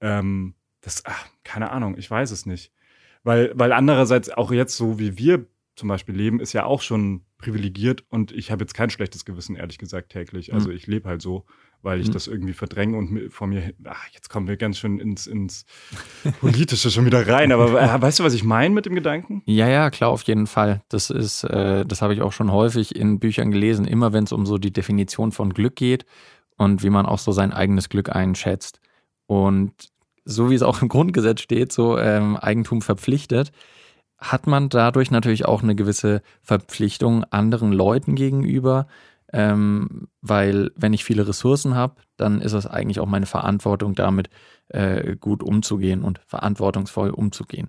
[0.00, 2.72] Ähm, das, ach, keine Ahnung, ich weiß es nicht.
[3.22, 5.46] Weil, weil andererseits auch jetzt so wie wir
[5.82, 9.56] zum Beispiel leben, ist ja auch schon privilegiert und ich habe jetzt kein schlechtes Gewissen,
[9.56, 10.54] ehrlich gesagt, täglich.
[10.54, 10.76] Also mhm.
[10.76, 11.44] ich lebe halt so,
[11.82, 12.12] weil ich mhm.
[12.12, 15.64] das irgendwie verdränge und vor mir, ach, jetzt kommen wir ganz schön ins, ins
[16.40, 17.50] Politische schon wieder rein.
[17.50, 19.42] Aber äh, weißt du, was ich meine mit dem Gedanken?
[19.44, 20.82] Ja, ja, klar, auf jeden Fall.
[20.88, 24.30] Das ist, äh, das habe ich auch schon häufig in Büchern gelesen, immer wenn es
[24.30, 26.06] um so die Definition von Glück geht
[26.56, 28.80] und wie man auch so sein eigenes Glück einschätzt.
[29.26, 29.72] Und
[30.24, 33.50] so wie es auch im Grundgesetz steht, so ähm, Eigentum verpflichtet,
[34.22, 38.86] hat man dadurch natürlich auch eine gewisse Verpflichtung anderen Leuten gegenüber,
[39.32, 44.30] ähm, weil wenn ich viele Ressourcen habe, dann ist es eigentlich auch meine Verantwortung, damit
[44.68, 47.68] äh, gut umzugehen und verantwortungsvoll umzugehen.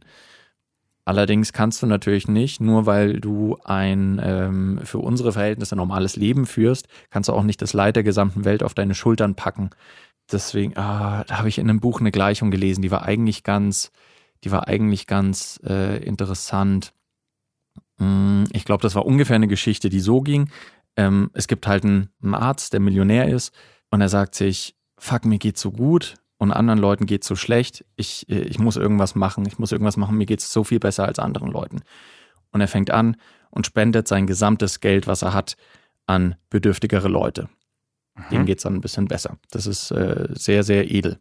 [1.06, 6.46] Allerdings kannst du natürlich nicht, nur weil du ein ähm, für unsere Verhältnisse normales Leben
[6.46, 9.72] führst, kannst du auch nicht das Leid der gesamten Welt auf deine Schultern packen.
[10.32, 13.92] Deswegen, ah, da habe ich in einem Buch eine Gleichung gelesen, die war eigentlich ganz,
[14.44, 16.94] die war eigentlich ganz äh, interessant.
[17.98, 20.50] Hm, ich glaube, das war ungefähr eine Geschichte, die so ging.
[20.96, 23.54] Ähm, es gibt halt einen, einen Arzt, der Millionär ist
[23.90, 27.86] und er sagt sich, fuck, mir geht's so gut und anderen Leuten geht's so schlecht.
[27.96, 31.20] Ich, ich muss irgendwas machen, ich muss irgendwas machen, mir geht's so viel besser als
[31.20, 31.82] anderen Leuten.
[32.52, 33.18] Und er fängt an
[33.50, 35.58] und spendet sein gesamtes Geld, was er hat,
[36.06, 37.50] an bedürftigere Leute.
[38.16, 38.24] Mhm.
[38.32, 39.38] Denen geht's dann ein bisschen besser.
[39.52, 41.20] Das ist äh, sehr, sehr edel.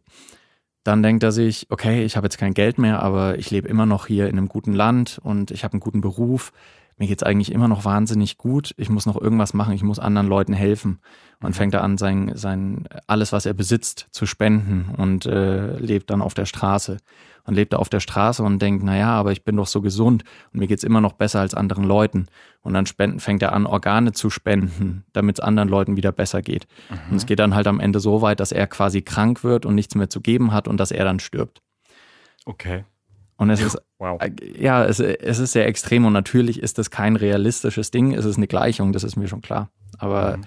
[0.83, 3.85] Dann denkt er sich, okay, ich habe jetzt kein Geld mehr, aber ich lebe immer
[3.85, 6.51] noch hier in einem guten Land und ich habe einen guten Beruf
[6.97, 10.27] mir geht's eigentlich immer noch wahnsinnig gut, ich muss noch irgendwas machen, ich muss anderen
[10.27, 10.99] Leuten helfen.
[11.41, 11.53] Und mhm.
[11.53, 16.21] fängt er an, sein, sein, alles, was er besitzt, zu spenden und äh, lebt dann
[16.21, 16.97] auf der Straße.
[17.45, 20.23] Und lebt er auf der Straße und denkt, naja, aber ich bin doch so gesund
[20.53, 22.27] und mir geht's immer noch besser als anderen Leuten.
[22.61, 26.41] Und dann spenden, fängt er an, Organe zu spenden, damit es anderen Leuten wieder besser
[26.41, 26.67] geht.
[26.89, 27.11] Mhm.
[27.11, 29.75] Und es geht dann halt am Ende so weit, dass er quasi krank wird und
[29.75, 31.61] nichts mehr zu geben hat und dass er dann stirbt.
[32.45, 32.85] Okay.
[33.37, 34.21] Und es ist, wow.
[34.21, 38.25] Äh, ja, es, es ist sehr extrem und natürlich ist das kein realistisches Ding, es
[38.25, 39.69] ist eine Gleichung, das ist mir schon klar.
[39.97, 40.43] Aber, mhm.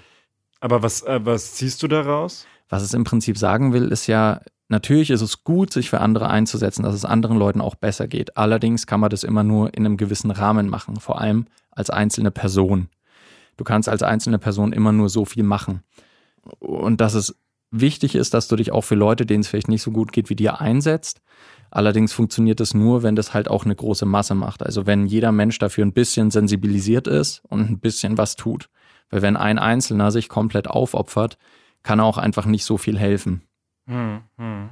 [0.61, 2.46] Aber was, äh, was ziehst du daraus?
[2.68, 6.29] Was es im Prinzip sagen will, ist ja, natürlich ist es gut, sich für andere
[6.29, 8.37] einzusetzen, dass es anderen Leuten auch besser geht.
[8.37, 12.31] Allerdings kann man das immer nur in einem gewissen Rahmen machen, vor allem als einzelne
[12.31, 12.88] Person.
[13.57, 15.83] Du kannst als einzelne Person immer nur so viel machen.
[16.59, 17.37] Und dass es
[17.70, 20.31] wichtig ist, dass du dich auch für Leute, denen es vielleicht nicht so gut geht
[20.31, 21.20] wie dir, einsetzt
[21.77, 24.62] Allerdings funktioniert es nur, wenn das halt auch eine große Masse macht.
[24.62, 28.71] Also wenn jeder Mensch dafür ein bisschen sensibilisiert ist und ein bisschen was tut.
[29.11, 31.37] Weil wenn ein Einzelner sich komplett aufopfert,
[31.83, 33.43] kann er auch einfach nicht so viel helfen.
[33.87, 34.71] Hm, hm.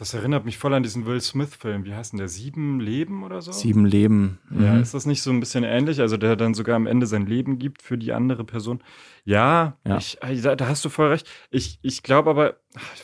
[0.00, 1.84] Das erinnert mich voll an diesen Will Smith-Film.
[1.84, 2.28] Wie heißt denn der?
[2.28, 3.52] Sieben Leben oder so?
[3.52, 4.38] Sieben Leben.
[4.48, 4.64] Mhm.
[4.64, 6.00] Ja, ist das nicht so ein bisschen ähnlich?
[6.00, 8.82] Also, der dann sogar am Ende sein Leben gibt für die andere Person.
[9.26, 9.98] Ja, ja.
[9.98, 11.28] Ich, da, da, hast du voll recht.
[11.50, 12.56] Ich, ich glaube aber,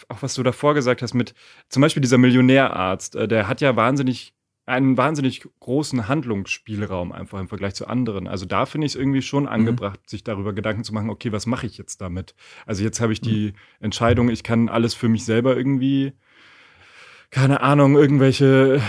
[0.08, 1.34] auch was du davor gesagt hast, mit
[1.68, 4.32] zum Beispiel dieser Millionärarzt, äh, der hat ja wahnsinnig
[4.64, 8.26] einen wahnsinnig großen Handlungsspielraum einfach im Vergleich zu anderen.
[8.26, 9.50] Also da finde ich es irgendwie schon mhm.
[9.50, 10.08] angebracht, mhm.
[10.08, 12.34] sich darüber Gedanken zu machen, okay, was mache ich jetzt damit?
[12.64, 13.84] Also jetzt habe ich die mhm.
[13.84, 16.14] Entscheidung, ich kann alles für mich selber irgendwie
[17.30, 18.80] keine Ahnung, irgendwelche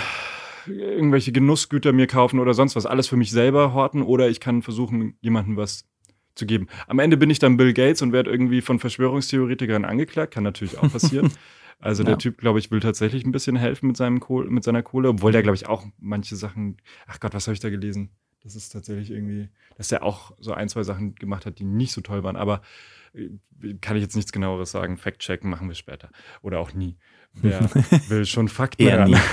[0.67, 4.62] irgendwelche Genussgüter mir kaufen oder sonst was, alles für mich selber horten oder ich kann
[4.62, 5.86] versuchen, jemandem was
[6.36, 6.67] zu geben.
[6.88, 10.78] Am Ende bin ich dann Bill Gates und werde irgendwie von Verschwörungstheoretikern angeklagt, kann natürlich
[10.78, 11.32] auch passieren.
[11.80, 12.10] Also ja.
[12.10, 15.10] der Typ, glaube ich, will tatsächlich ein bisschen helfen mit seinem Kohle, mit seiner Kohle,
[15.10, 18.10] obwohl der, glaube ich, auch manche Sachen, ach Gott, was habe ich da gelesen?
[18.41, 21.91] Das ist tatsächlich irgendwie, dass der auch so ein, zwei Sachen gemacht hat, die nicht
[21.91, 22.36] so toll waren.
[22.36, 22.63] Aber
[23.13, 24.97] äh, kann ich jetzt nichts genaueres sagen.
[24.97, 26.10] Fact-checken machen wir später.
[26.41, 26.97] Oder auch nie.
[27.34, 27.70] Wer
[28.10, 29.16] will schon Fakten.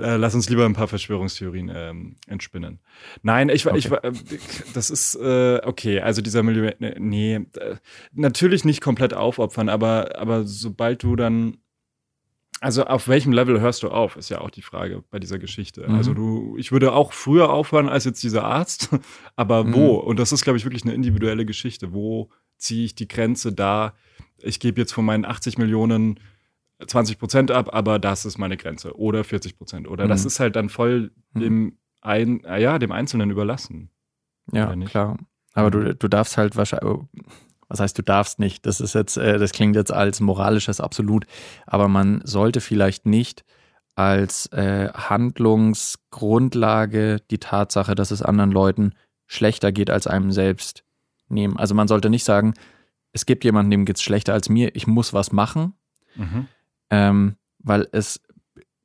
[0.00, 2.80] Äh, lass uns lieber ein paar Verschwörungstheorien ähm, entspinnen.
[3.22, 3.78] Nein, ich war, okay.
[3.78, 4.38] ich äh,
[4.74, 6.00] das ist äh, okay.
[6.00, 7.76] Also dieser Million, ne, nee, äh,
[8.12, 11.58] natürlich nicht komplett aufopfern, aber, aber sobald du dann,
[12.60, 15.86] also auf welchem Level hörst du auf, ist ja auch die Frage bei dieser Geschichte.
[15.88, 15.94] Mhm.
[15.94, 18.90] Also du, ich würde auch früher aufhören als jetzt dieser Arzt,
[19.36, 19.74] aber mhm.
[19.74, 19.94] wo?
[19.96, 21.92] Und das ist, glaube ich, wirklich eine individuelle Geschichte.
[21.92, 23.94] Wo ziehe ich die Grenze da?
[24.38, 26.20] Ich gebe jetzt von meinen 80 Millionen
[26.84, 28.96] 20 Prozent ab, aber das ist meine Grenze.
[28.98, 29.88] Oder 40 Prozent.
[29.88, 30.10] Oder mhm.
[30.10, 31.40] das ist halt dann voll mhm.
[31.40, 33.90] dem, ein, äh, ja, dem Einzelnen überlassen.
[34.52, 35.18] Ja, klar.
[35.54, 37.08] Aber du, du darfst halt wahrscheinlich, oh,
[37.68, 38.66] was heißt, du darfst nicht?
[38.66, 41.24] Das ist jetzt, äh, das klingt jetzt als moralisches Absolut,
[41.66, 43.44] aber man sollte vielleicht nicht
[43.94, 48.92] als äh, Handlungsgrundlage die Tatsache, dass es anderen Leuten
[49.26, 50.84] schlechter geht als einem selbst
[51.28, 51.56] nehmen.
[51.56, 52.52] Also man sollte nicht sagen,
[53.12, 55.72] es gibt jemanden, dem geht es schlechter als mir, ich muss was machen,
[56.14, 56.48] mhm
[56.90, 58.20] ähm, weil es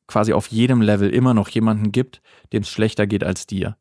[0.07, 3.77] quasi auf jedem Level immer noch jemanden gibt, dem es schlechter geht als dir.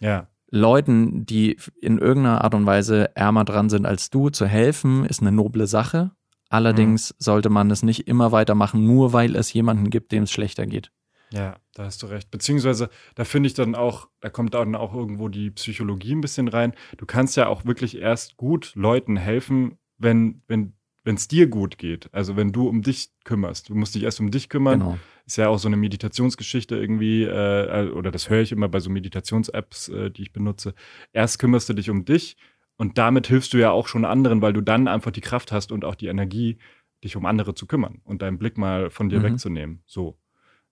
[0.00, 0.28] Ja.
[0.50, 5.20] Leuten, die in irgendeiner Art und Weise ärmer dran sind als du, zu helfen, ist
[5.20, 6.10] eine noble Sache.
[6.48, 7.14] Allerdings mhm.
[7.18, 10.90] sollte man es nicht immer weitermachen, nur weil es jemanden gibt, dem es schlechter geht.
[11.30, 12.30] Ja, da hast du recht.
[12.30, 16.48] Beziehungsweise, da finde ich dann auch, da kommt dann auch irgendwo die Psychologie ein bisschen
[16.48, 16.72] rein.
[16.96, 20.77] Du kannst ja auch wirklich erst gut Leuten helfen, wenn, wenn
[21.08, 24.20] wenn es dir gut geht, also wenn du um dich kümmerst, du musst dich erst
[24.20, 24.80] um dich kümmern.
[24.80, 24.98] Genau.
[25.24, 28.90] Ist ja auch so eine Meditationsgeschichte irgendwie, äh, oder das höre ich immer bei so
[28.90, 30.74] Meditations-Apps, äh, die ich benutze.
[31.14, 32.36] Erst kümmerst du dich um dich
[32.76, 35.72] und damit hilfst du ja auch schon anderen, weil du dann einfach die Kraft hast
[35.72, 36.58] und auch die Energie,
[37.02, 39.24] dich um andere zu kümmern und deinen Blick mal von dir mhm.
[39.24, 39.82] wegzunehmen.
[39.86, 40.18] So.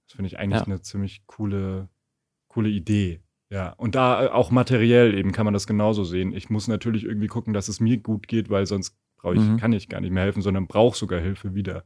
[0.07, 0.66] Das finde ich eigentlich ja.
[0.66, 1.88] eine ziemlich coole,
[2.49, 3.22] coole Idee.
[3.49, 6.35] Ja, und da auch materiell eben kann man das genauso sehen.
[6.35, 9.57] Ich muss natürlich irgendwie gucken, dass es mir gut geht, weil sonst brauche ich, Mhm.
[9.57, 11.85] kann ich gar nicht mehr helfen, sondern brauche sogar Hilfe wieder.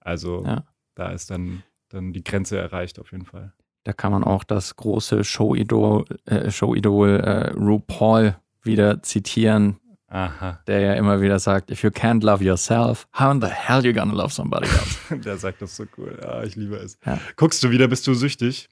[0.00, 0.64] Also Ja.
[0.94, 3.52] da ist dann, dann die Grenze erreicht auf jeden Fall.
[3.84, 10.60] Da kann man auch das große Show-Idol, äh, Show-Idol äh, RuPaul wieder zitieren, Aha.
[10.66, 13.92] der ja immer wieder sagt, if you can't love yourself, how in the hell you
[13.92, 15.16] gonna love somebody else?
[15.24, 16.18] Der sagt das so cool.
[16.26, 16.98] Ah, ich liebe es.
[17.04, 17.18] Ja.
[17.36, 18.68] Guckst du wieder, bist du süchtig?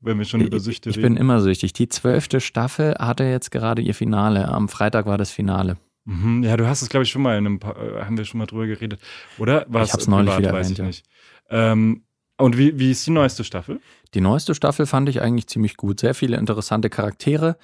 [0.00, 1.14] Wenn wir schon über ich Süchte ich reden.
[1.14, 1.72] bin immer süchtig.
[1.74, 4.48] Die zwölfte Staffel hatte jetzt gerade ihr Finale.
[4.48, 5.76] Am Freitag war das Finale.
[6.04, 8.24] Mhm, ja, du hast es, glaube ich, schon mal in einem pa äh, haben wir
[8.24, 9.00] schon mal drüber geredet.
[9.38, 9.66] Oder?
[9.68, 10.84] Was Ich hab's neulich wieder weiß erwähnt, ich ja.
[10.84, 11.04] nicht.
[11.50, 12.04] Ähm,
[12.38, 13.80] und wie, wie ist die neueste Staffel?
[14.14, 16.00] Die neueste Staffel fand ich eigentlich ziemlich gut.
[16.00, 17.56] Sehr viele interessante Charaktere.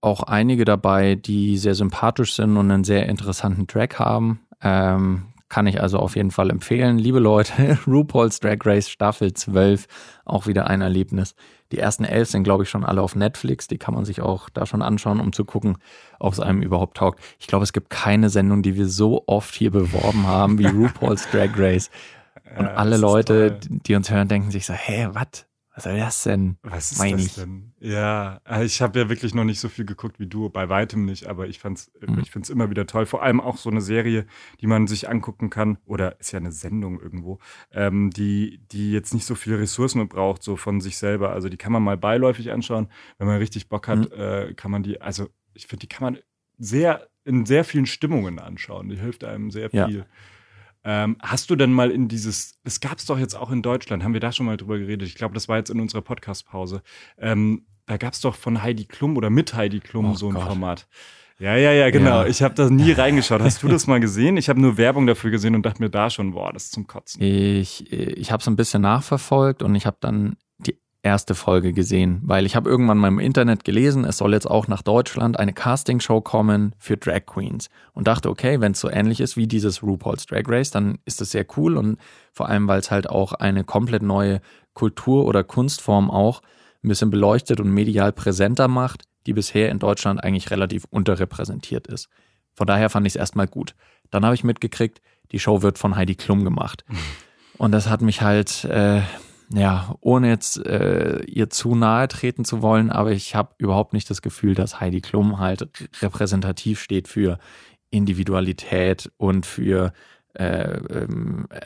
[0.00, 4.40] Auch einige dabei, die sehr sympathisch sind und einen sehr interessanten Track haben.
[4.62, 6.98] Ähm, kann ich also auf jeden Fall empfehlen.
[6.98, 9.86] Liebe Leute, RuPaul's Drag Race Staffel 12,
[10.24, 11.34] auch wieder ein Erlebnis.
[11.72, 13.68] Die ersten elf sind, glaube ich, schon alle auf Netflix.
[13.68, 15.76] Die kann man sich auch da schon anschauen, um zu gucken,
[16.18, 17.20] ob es einem überhaupt taugt.
[17.38, 21.28] Ich glaube, es gibt keine Sendung, die wir so oft hier beworben haben wie RuPaul's
[21.30, 21.90] Drag Race.
[22.56, 23.78] Und Ja, alle Leute, toll.
[23.86, 25.44] die uns hören, denken sich so, hä, was?
[25.78, 26.56] Was soll das denn?
[26.62, 27.34] Was ist Meine das ich.
[27.36, 27.72] denn?
[27.78, 31.04] Ja, äh, ich habe ja wirklich noch nicht so viel geguckt wie du, bei weitem
[31.04, 32.18] nicht, aber ich fand's, Mhm.
[32.18, 33.06] ich finde es immer wieder toll.
[33.06, 34.26] Vor allem auch so eine Serie,
[34.60, 37.38] die man sich angucken kann, oder ist ja eine Sendung irgendwo,
[37.70, 41.30] ähm, die, die jetzt nicht so viele Ressourcen braucht, so von sich selber.
[41.30, 42.88] Also die kann man mal beiläufig anschauen.
[43.18, 44.20] Wenn man richtig Bock hat, Mhm.
[44.20, 46.22] äh, kann man die, also ich finde, die kann man
[46.58, 48.88] sehr, in sehr vielen Stimmungen anschauen.
[48.88, 49.86] Die hilft einem sehr Ja.
[50.90, 54.02] Ähm, hast du denn mal in dieses, das gab es doch jetzt auch in Deutschland,
[54.02, 55.06] haben wir da schon mal drüber geredet?
[55.06, 56.80] Ich glaube, das war jetzt in unserer Podcast-Pause.
[57.18, 60.34] Ähm, da gab es doch von Heidi Klum oder mit Heidi Klum Oh so ein
[60.34, 60.44] Gott.
[60.44, 60.88] Format.
[61.38, 62.22] Ja, ja, ja, genau.
[62.22, 62.26] Ja.
[62.26, 63.42] Ich habe da nie reingeschaut.
[63.42, 64.38] Hast du das mal gesehen?
[64.38, 66.86] Ich habe nur Werbung dafür gesehen und dachte mir da schon, boah, das ist zum
[66.86, 67.22] Kotzen.
[67.22, 70.36] Ich, ich habe es ein bisschen nachverfolgt und ich habe dann
[71.02, 74.66] erste Folge gesehen, weil ich habe irgendwann mal im Internet gelesen, es soll jetzt auch
[74.66, 79.20] nach Deutschland eine Castingshow kommen für Drag Queens und dachte, okay, wenn es so ähnlich
[79.20, 81.98] ist wie dieses RuPaul's Drag Race, dann ist das sehr cool und
[82.32, 84.40] vor allem, weil es halt auch eine komplett neue
[84.74, 86.42] Kultur oder Kunstform auch
[86.82, 92.08] ein bisschen beleuchtet und medial präsenter macht, die bisher in Deutschland eigentlich relativ unterrepräsentiert ist.
[92.54, 93.74] Von daher fand ich es erstmal gut.
[94.10, 96.84] Dann habe ich mitgekriegt, die Show wird von Heidi Klum gemacht.
[97.58, 99.02] Und das hat mich halt, äh,
[99.52, 104.10] ja, ohne jetzt äh, ihr zu nahe treten zu wollen, aber ich habe überhaupt nicht
[104.10, 105.68] das Gefühl, dass Heidi Klum halt
[106.02, 107.38] repräsentativ steht für
[107.90, 109.92] Individualität und für
[110.34, 111.60] äh, ähm, äh,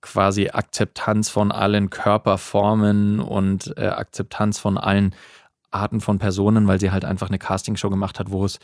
[0.00, 5.14] quasi Akzeptanz von allen Körperformen und äh, Akzeptanz von allen
[5.70, 8.58] Arten von Personen, weil sie halt einfach eine Castingshow gemacht hat, wo es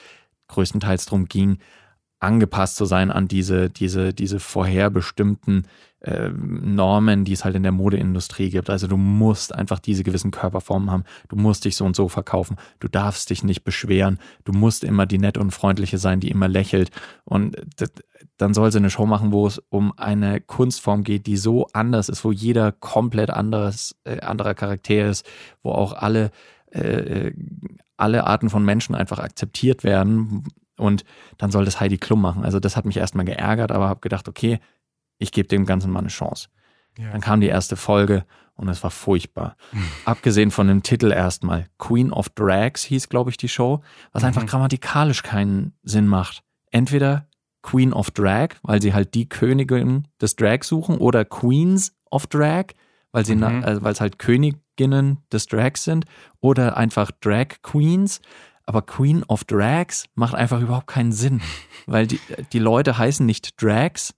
[0.49, 1.59] größtenteils darum ging,
[2.21, 5.67] angepasst zu sein an diese, diese, diese vorherbestimmten
[6.01, 8.71] äh, Normen, die es halt in der Modeindustrie gibt.
[8.71, 11.05] Also du musst einfach diese gewissen Körperformen haben.
[11.29, 12.57] Du musst dich so und so verkaufen.
[12.81, 14.19] Du darfst dich nicht beschweren.
[14.45, 16.91] Du musst immer die nett und freundliche sein, die immer lächelt.
[17.25, 17.91] Und das,
[18.37, 22.09] dann soll sie eine Show machen, wo es um eine Kunstform geht, die so anders
[22.09, 25.27] ist, wo jeder komplett anderes, äh, anderer Charakter ist,
[25.63, 26.31] wo auch alle
[26.71, 27.33] äh,
[27.97, 30.45] alle Arten von Menschen einfach akzeptiert werden.
[30.77, 31.05] Und
[31.37, 32.45] dann soll das Heidi Klum machen.
[32.45, 34.61] Also das hat mich erstmal geärgert, aber habe gedacht, okay,
[35.19, 36.49] ich gebe dem Ganzen mal eine Chance.
[36.99, 37.11] Ja.
[37.13, 39.57] Dann kam die erste Folge und es war furchtbar.
[40.05, 41.67] Abgesehen von dem Titel erstmal.
[41.79, 44.47] Queen of Drags hieß, glaube ich, die Show, was einfach Mhm.
[44.47, 46.43] grammatikalisch keinen Sinn macht.
[46.71, 47.29] Entweder
[47.63, 52.67] Queen of Drag, weil sie halt die Königin des Drag suchen, oder Queens of Drag,
[53.13, 53.43] weil sie Mhm.
[53.65, 56.05] äh, weil es halt Königinnen des Drags sind,
[56.41, 58.21] oder einfach Drag Queens.
[58.65, 61.41] Aber Queen of Drags macht einfach überhaupt keinen Sinn,
[61.87, 62.21] weil die,
[62.53, 64.15] die Leute heißen nicht Drags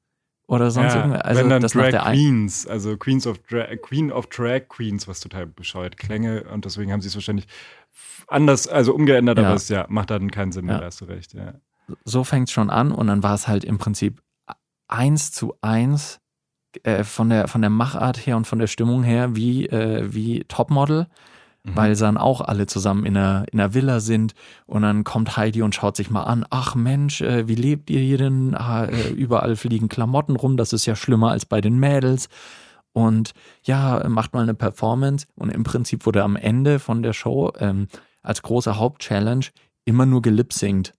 [0.50, 1.22] oder sonst ja, irgendwas.
[1.22, 5.20] Also wenn dann das Drag Queens, also Queens of Dra Queen of Drag Queens, was
[5.20, 7.46] total bescheuert Klänge und deswegen haben sie es wahrscheinlich
[8.26, 9.44] anders, also umgeändert, Ja.
[9.46, 10.80] aber es ja, macht dann keinen Sinn mehr, Ja.
[10.80, 11.54] da hast du recht, ja.
[12.04, 14.20] so fängt es schon an und dann war es halt im Prinzip
[14.88, 16.18] eins zu eins
[16.82, 20.44] äh, von, der, von der Machart her und von der Stimmung her wie, äh, wie
[20.48, 21.06] Topmodel,
[21.62, 21.76] Mhm.
[21.76, 24.34] weil sie dann auch alle zusammen in einer, in einer Villa sind
[24.66, 28.00] und dann kommt Heidi und schaut sich mal an, ach Mensch, äh, wie lebt ihr
[28.00, 28.54] hier denn?
[28.54, 32.28] Ah, äh, überall fliegen Klamotten rum, das ist ja schlimmer als bei den Mädels.
[32.92, 37.52] Und ja, macht mal eine Performance und im Prinzip wurde am Ende von der Show
[37.58, 37.86] ähm,
[38.22, 39.46] als große Hauptchallenge
[39.84, 40.94] immer nur gelipsingt.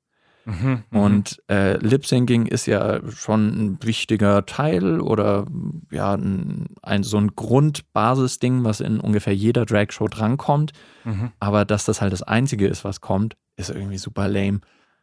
[0.46, 1.00] Mhm, mhm.
[1.00, 5.46] Und äh, Lip-Syncing ist ja schon ein wichtiger Teil oder
[5.92, 10.72] ja, ein, ein, so ein Grundbasisding, was in ungefähr jeder Drag-Show drankommt.
[11.04, 11.32] Mhm.
[11.40, 14.62] Aber dass das halt das Einzige ist, was kommt, ist irgendwie super lame.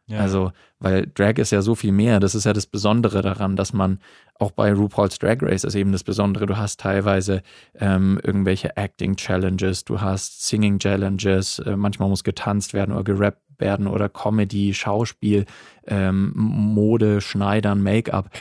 [0.09, 0.19] Ja.
[0.19, 2.19] Also, weil Drag ist ja so viel mehr.
[2.19, 3.99] Das ist ja das Besondere daran, dass man
[4.35, 6.47] auch bei RuPaul's Drag Race ist eben das Besondere.
[6.47, 7.43] Du hast teilweise
[7.75, 13.41] ähm, irgendwelche Acting Challenges, du hast Singing Challenges, äh, manchmal muss getanzt werden oder gerappt
[13.59, 15.45] werden oder Comedy, Schauspiel,
[15.85, 18.31] ähm, Mode, Schneidern, Make-up.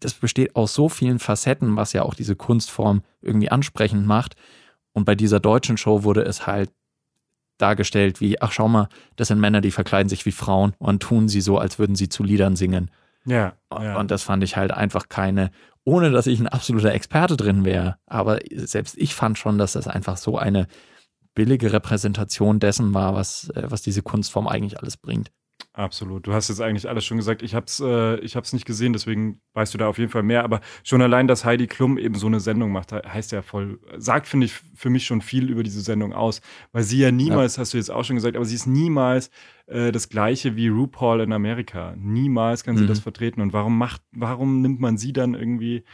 [0.00, 4.34] Das besteht aus so vielen Facetten, was ja auch diese Kunstform irgendwie ansprechend macht.
[4.92, 6.70] Und bei dieser deutschen Show wurde es halt
[7.60, 11.28] dargestellt wie, ach schau mal, das sind Männer, die verkleiden sich wie Frauen und tun
[11.28, 12.90] sie so, als würden sie zu Liedern singen.
[13.26, 13.98] Ja, ja.
[13.98, 15.50] Und das fand ich halt einfach keine,
[15.84, 17.96] ohne dass ich ein absoluter Experte drin wäre.
[18.06, 20.66] Aber selbst ich fand schon, dass das einfach so eine
[21.34, 25.30] billige Repräsentation dessen war, was, äh, was diese Kunstform eigentlich alles bringt.
[25.72, 26.26] Absolut.
[26.26, 27.42] Du hast jetzt eigentlich alles schon gesagt.
[27.42, 30.24] Ich habe es äh, ich hab's nicht gesehen, deswegen weißt du da auf jeden Fall
[30.24, 30.42] mehr.
[30.42, 34.26] Aber schon allein, dass Heidi Klum eben so eine Sendung macht, heißt ja voll, sagt,
[34.26, 36.40] finde ich, für mich schon viel über diese Sendung aus.
[36.72, 37.60] Weil sie ja niemals, ja.
[37.60, 39.30] hast du jetzt auch schon gesagt, aber sie ist niemals
[39.66, 41.94] äh, das Gleiche wie RuPaul in Amerika.
[41.96, 42.88] Niemals kann sie mhm.
[42.88, 43.40] das vertreten.
[43.40, 45.84] Und warum macht, warum nimmt man sie dann irgendwie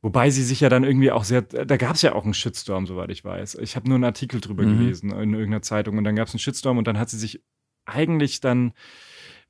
[0.00, 2.86] Wobei sie sich ja dann irgendwie auch sehr, da gab es ja auch einen Shitstorm,
[2.86, 3.56] soweit ich weiß.
[3.56, 4.78] Ich habe nur einen Artikel drüber mhm.
[4.78, 7.42] gelesen in irgendeiner Zeitung und dann gab es einen Shitstorm und dann hat sie sich
[7.88, 8.72] eigentlich dann,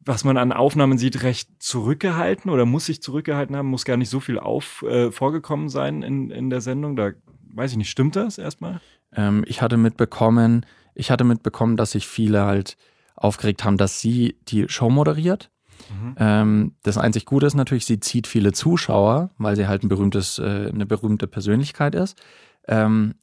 [0.01, 4.11] was man an Aufnahmen sieht, recht zurückgehalten oder muss sich zurückgehalten haben, muss gar nicht
[4.11, 6.97] so viel auf, äh, vorgekommen sein in, in der Sendung.
[6.97, 7.13] Da
[7.55, 8.81] weiß ich nicht, stimmt das erstmal?
[9.13, 12.77] Ähm, ich hatte mitbekommen, ich hatte mitbekommen, dass sich viele halt
[13.17, 15.51] aufgeregt haben, dass sie die Show moderiert.
[15.91, 16.15] Mhm.
[16.19, 20.39] Ähm, das einzig Gute ist natürlich, sie zieht viele Zuschauer, weil sie halt ein berühmtes,
[20.39, 22.21] äh, eine berühmte Persönlichkeit ist.
[22.69, 23.15] Ähm,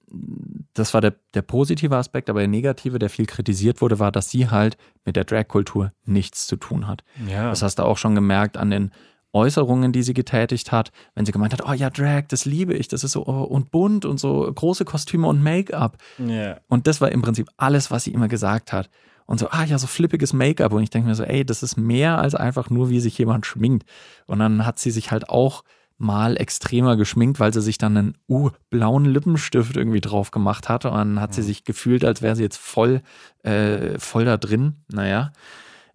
[0.74, 4.30] das war der, der positive Aspekt, aber der negative, der viel kritisiert wurde, war, dass
[4.30, 7.04] sie halt mit der Drag-Kultur nichts zu tun hat.
[7.28, 7.50] Ja.
[7.50, 8.92] Das hast du auch schon gemerkt an den
[9.34, 12.88] Äußerungen, die sie getätigt hat, wenn sie gemeint hat, oh ja, Drag, das liebe ich,
[12.88, 15.98] das ist so oh, und bunt und so große Kostüme und Make-up.
[16.18, 16.62] Yeah.
[16.70, 18.90] Und das war im Prinzip alles, was sie immer gesagt hat.
[19.26, 20.72] Und so, ah ja, so flippiges Make-up.
[20.72, 23.46] Und ich denke mir so, ey, das ist mehr als einfach nur, wie sich jemand
[23.46, 23.86] schminkt.
[24.26, 25.64] Und dann hat sie sich halt auch
[25.98, 30.90] mal extremer geschminkt, weil sie sich dann einen uh, blauen Lippenstift irgendwie drauf gemacht hatte.
[30.90, 33.02] Und dann hat sie sich gefühlt, als wäre sie jetzt voll,
[33.44, 34.84] äh, voll da drin.
[34.92, 35.32] Naja.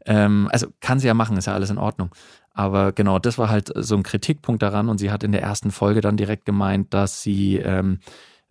[0.07, 2.15] Ähm, also kann sie ja machen, ist ja alles in Ordnung.
[2.53, 4.89] Aber genau, das war halt so ein Kritikpunkt daran.
[4.89, 7.99] Und sie hat in der ersten Folge dann direkt gemeint, dass sie ähm,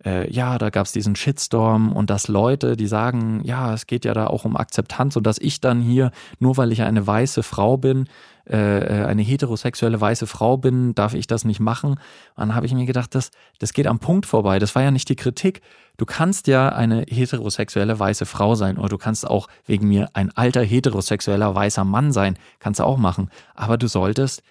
[0.04, 4.04] äh, ja, da gab es diesen Shitstorm und dass Leute, die sagen, ja, es geht
[4.04, 7.42] ja da auch um Akzeptanz und dass ich dann hier, nur weil ich eine weiße
[7.42, 8.08] Frau bin,
[8.48, 11.92] äh, äh, eine heterosexuelle weiße Frau bin, darf ich das nicht machen.
[11.92, 12.00] Und
[12.36, 14.58] dann habe ich mir gedacht, das, das geht am Punkt vorbei.
[14.58, 15.60] Das war ja nicht die Kritik.
[15.98, 20.30] Du kannst ja eine heterosexuelle weiße Frau sein oder du kannst auch wegen mir ein
[20.34, 22.38] alter heterosexueller weißer Mann sein.
[22.58, 23.30] Kannst du auch machen.
[23.54, 24.42] Aber du solltest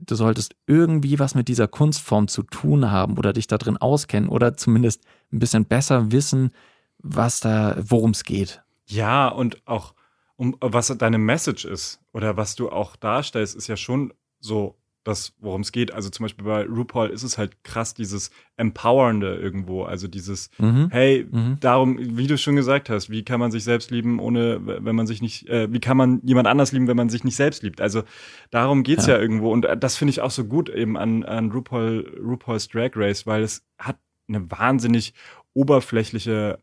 [0.00, 4.28] du solltest irgendwie was mit dieser Kunstform zu tun haben oder dich da drin auskennen
[4.28, 6.52] oder zumindest ein bisschen besser wissen,
[6.98, 8.62] was da, worum es geht.
[8.86, 9.94] Ja, und auch
[10.36, 15.34] um was deine Message ist oder was du auch darstellst, ist ja schon so das,
[15.40, 15.92] worum es geht.
[15.92, 19.82] Also zum Beispiel bei RuPaul ist es halt krass, dieses Empowernde irgendwo.
[19.84, 20.88] Also dieses, mhm.
[20.90, 21.58] hey, mhm.
[21.60, 25.06] darum, wie du schon gesagt hast, wie kann man sich selbst lieben, ohne, wenn man
[25.06, 27.80] sich nicht, äh, wie kann man jemand anders lieben, wenn man sich nicht selbst liebt?
[27.80, 28.02] Also
[28.50, 29.52] darum geht's ja, ja irgendwo.
[29.52, 33.26] Und äh, das finde ich auch so gut eben an, an RuPaul, RuPaul's Drag Race,
[33.26, 33.96] weil es hat
[34.28, 35.14] eine wahnsinnig
[35.54, 36.58] oberflächliche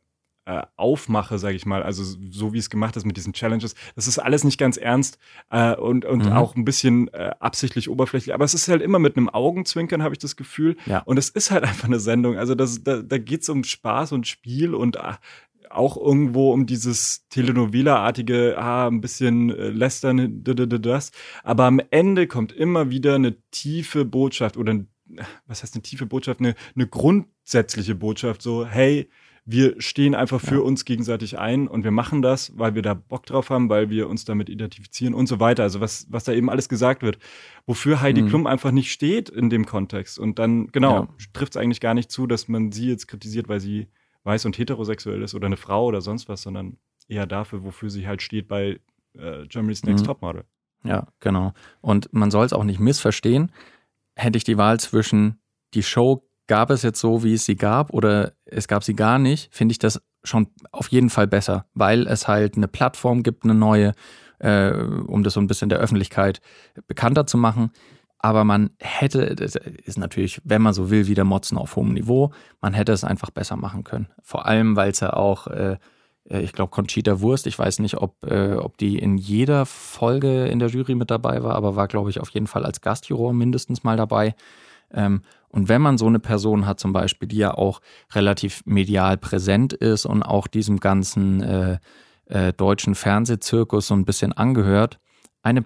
[0.50, 4.08] äh, aufmache, sage ich mal, also so wie es gemacht ist mit diesen Challenges, das
[4.08, 5.20] ist alles nicht ganz ernst
[5.52, 6.32] äh, und, und mhm.
[6.32, 10.16] auch ein bisschen äh, absichtlich oberflächlich, aber es ist halt immer mit einem Augenzwinkern, habe
[10.16, 10.76] ich das Gefühl.
[10.88, 11.04] Ja.
[11.06, 12.38] Und es ist halt einfach eine Sendung.
[12.40, 15.14] Also das, da, da geht es um Spaß und Spiel und äh,
[15.70, 21.12] auch irgendwo um dieses Telenovela-artige, ah, ein bisschen äh, lästern, das.
[21.44, 24.80] Aber am Ende kommt immer wieder eine tiefe Botschaft oder
[25.46, 29.10] was heißt eine tiefe Botschaft, eine, eine grundsätzliche Botschaft, so, hey,
[29.52, 30.62] wir stehen einfach für ja.
[30.62, 34.08] uns gegenseitig ein und wir machen das, weil wir da Bock drauf haben, weil wir
[34.08, 35.64] uns damit identifizieren und so weiter.
[35.64, 37.18] Also was, was da eben alles gesagt wird,
[37.66, 38.30] wofür Heidi mhm.
[38.30, 40.20] Klum einfach nicht steht in dem Kontext.
[40.20, 41.08] Und dann, genau, ja.
[41.34, 43.88] trifft es eigentlich gar nicht zu, dass man sie jetzt kritisiert, weil sie
[44.24, 48.06] weiß und heterosexuell ist oder eine Frau oder sonst was, sondern eher dafür, wofür sie
[48.06, 48.80] halt steht bei
[49.18, 50.08] äh, Germany's Next mhm.
[50.08, 50.44] Topmodel.
[50.84, 51.54] Ja, genau.
[51.82, 53.52] Und man soll es auch nicht missverstehen.
[54.16, 55.42] Hätte ich die Wahl zwischen
[55.74, 59.20] die Show gab es jetzt so, wie es sie gab, oder es gab sie gar
[59.20, 63.44] nicht, finde ich das schon auf jeden Fall besser, weil es halt eine Plattform gibt,
[63.44, 63.94] eine neue,
[64.40, 66.42] äh, um das so ein bisschen der Öffentlichkeit
[66.88, 67.72] bekannter zu machen.
[68.18, 72.34] Aber man hätte, das ist natürlich, wenn man so will, wieder Motzen auf hohem Niveau,
[72.60, 74.10] man hätte es einfach besser machen können.
[74.24, 75.78] Vor allem, weil es ja auch, äh,
[76.26, 80.58] ich glaube, Conchita Wurst, ich weiß nicht, ob, äh, ob die in jeder Folge in
[80.58, 83.84] der Jury mit dabei war, aber war, glaube ich, auf jeden Fall als Gastjuror mindestens
[83.84, 84.34] mal dabei.
[84.94, 87.82] Ähm, und wenn man so eine Person hat, zum Beispiel, die ja auch
[88.14, 91.80] relativ medial präsent ist und auch diesem ganzen äh,
[92.26, 95.00] äh, deutschen Fernsehzirkus so ein bisschen angehört,
[95.42, 95.64] eine,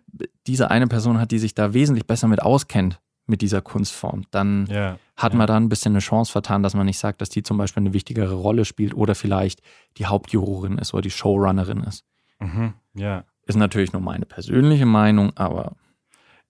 [0.48, 4.68] diese eine Person hat, die sich da wesentlich besser mit auskennt, mit dieser Kunstform, dann
[4.70, 4.98] Ja.
[5.18, 5.38] hat ja.
[5.38, 7.82] man da ein bisschen eine Chance vertan, dass man nicht sagt, dass die zum Beispiel
[7.82, 9.62] eine wichtigere Rolle spielt oder vielleicht
[9.98, 12.06] die Hauptjurorin ist oder die Showrunnerin ist.
[12.40, 12.74] Mhm.
[12.94, 13.24] Ja.
[13.46, 15.74] Ist natürlich nur meine persönliche Meinung, aber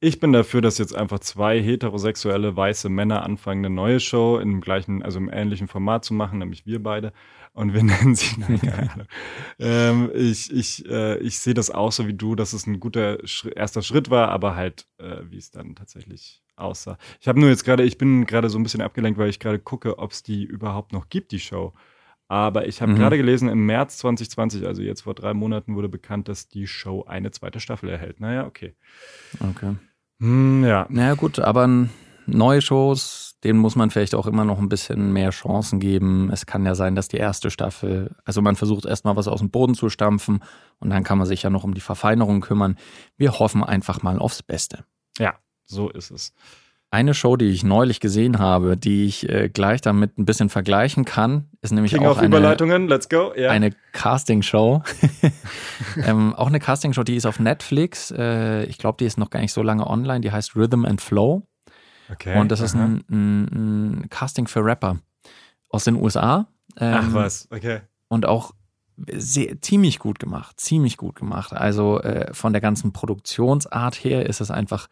[0.05, 4.59] Ich bin dafür, dass jetzt einfach zwei heterosexuelle weiße Männer anfangen, eine neue Show im
[4.59, 7.13] gleichen, also im ähnlichen Format zu machen, nämlich wir beide.
[7.53, 9.07] Und wir nennen sie, nein, keine Ahnung.
[9.59, 13.25] ähm, ich ich, äh, ich sehe das auch so wie du, dass es ein guter
[13.25, 16.97] Schritt, erster Schritt war, aber halt, äh, wie es dann tatsächlich aussah.
[17.21, 19.57] Ich habe nur jetzt gerade, ich bin gerade so ein bisschen abgelenkt, weil ich gerade
[19.59, 21.73] gucke, ob es die überhaupt noch gibt, die Show.
[22.27, 22.97] Aber ich habe Mhm.
[22.97, 27.05] gerade gelesen, im März 2020, also jetzt vor drei Monaten, wurde bekannt, dass die Show
[27.07, 28.19] eine zweite Staffel erhält.
[28.19, 28.73] Naja, okay.
[29.39, 29.75] okay.
[30.23, 30.85] Hm, ja.
[30.87, 31.67] Naja, gut, aber
[32.27, 36.29] neue Shows, denen muss man vielleicht auch immer noch ein bisschen mehr Chancen geben.
[36.31, 39.51] Es kann ja sein, dass die erste Staffel, also man versucht erstmal was aus dem
[39.51, 40.41] Boden zu stampfen
[40.79, 42.77] und dann kann man sich ja noch um die Verfeinerung kümmern.
[43.17, 44.85] Wir hoffen einfach mal aufs Beste.
[45.19, 46.31] Ja, so ist es.
[46.93, 51.05] Eine Show, die ich neulich gesehen habe, die ich äh, gleich damit ein bisschen vergleichen
[51.05, 53.33] kann, ist nämlich King auch eine, Überleitungen, let's go.
[53.35, 53.49] Ja.
[53.49, 54.83] eine Castingshow.
[56.05, 58.11] ähm, auch eine Castingshow, die ist auf Netflix.
[58.11, 60.21] Äh, ich glaube, die ist noch gar nicht so lange online.
[60.21, 61.47] Die heißt Rhythm and Flow.
[62.11, 62.39] okay.
[62.39, 62.83] Und das ist aha.
[62.83, 64.99] ein, ein, ein Casting für Rapper
[65.69, 66.47] aus den USA.
[66.77, 67.81] Ähm, Ach was, okay.
[68.07, 68.51] Und auch
[69.07, 71.53] sehr, ziemlich gut gemacht, ziemlich gut gemacht.
[71.53, 74.89] Also äh, von der ganzen Produktionsart her ist es einfach,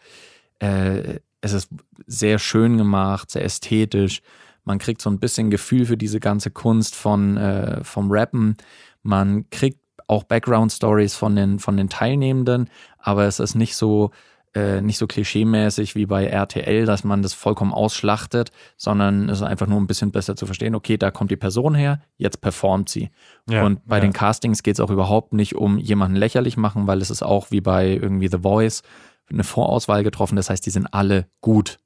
[0.58, 1.70] äh, es ist
[2.06, 4.22] sehr schön gemacht, sehr ästhetisch.
[4.64, 8.56] Man kriegt so ein bisschen Gefühl für diese ganze Kunst von, äh, vom Rappen.
[9.02, 12.70] Man kriegt auch Background-Stories von den, von den Teilnehmenden,
[13.00, 14.12] aber es ist nicht so,
[14.54, 19.48] äh, nicht so klischeemäßig wie bei RTL, dass man das vollkommen ausschlachtet, sondern es ist
[19.48, 22.89] einfach nur ein bisschen besser zu verstehen, okay, da kommt die Person her, jetzt performt
[22.89, 23.10] sie.
[23.50, 24.02] Ja, und bei ja.
[24.02, 27.50] den Castings geht es auch überhaupt nicht um jemanden lächerlich machen, weil es ist auch
[27.50, 28.84] wie bei irgendwie The Voice
[29.32, 30.36] eine Vorauswahl getroffen.
[30.36, 31.78] Das heißt, die sind alle gut.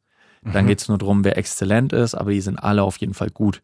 [0.42, 0.68] Dann Mhm.
[0.70, 3.62] geht es nur darum, wer exzellent ist, aber die sind alle auf jeden Fall gut.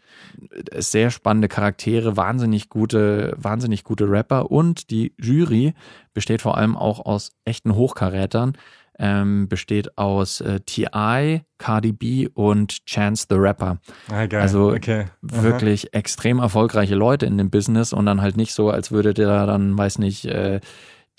[0.77, 5.73] Sehr spannende Charaktere, wahnsinnig gute, wahnsinnig gute Rapper und die Jury
[6.13, 8.53] besteht vor allem auch aus echten Hochkarätern.
[8.99, 13.79] Ähm, besteht aus äh, T.I., Cardi B und Chance the Rapper
[14.11, 14.41] Ah, geil.
[14.41, 15.05] Also okay.
[15.31, 15.43] Aha.
[15.43, 19.45] wirklich extrem erfolgreiche Leute in dem Business und dann halt nicht so, als würde der
[19.47, 20.59] dann, weiß nicht, äh,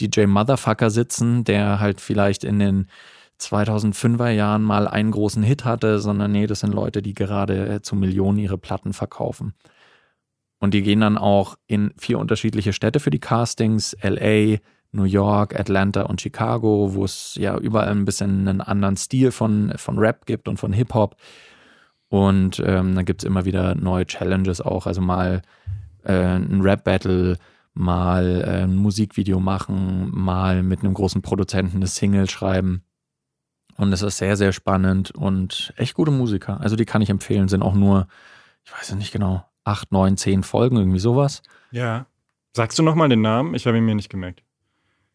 [0.01, 2.88] DJ Motherfucker sitzen, der halt vielleicht in den
[3.40, 7.82] 2005er Jahren mal einen großen Hit hatte, sondern nee, das sind Leute, die gerade äh,
[7.82, 9.55] zu Millionen ihre Platten verkaufen.
[10.59, 14.59] Und die gehen dann auch in vier unterschiedliche Städte für die Castings, LA,
[14.93, 19.72] New York, Atlanta und Chicago, wo es ja überall ein bisschen einen anderen Stil von,
[19.76, 21.16] von Rap gibt und von Hip-Hop.
[22.09, 24.86] Und ähm, dann gibt es immer wieder neue Challenges auch.
[24.86, 25.43] Also mal
[26.05, 27.38] äh, ein Rap-Battle,
[27.75, 32.85] mal äh, ein Musikvideo machen, mal mit einem großen Produzenten eine Single schreiben.
[33.77, 36.61] Und es ist sehr, sehr spannend und echt gute Musiker.
[36.61, 38.07] Also die kann ich empfehlen, sind auch nur,
[38.64, 41.43] ich weiß es nicht genau, acht, neun, zehn Folgen, irgendwie sowas.
[41.70, 42.07] Ja.
[42.55, 43.55] Sagst du nochmal den Namen?
[43.55, 44.43] Ich habe ihn mir nicht gemerkt.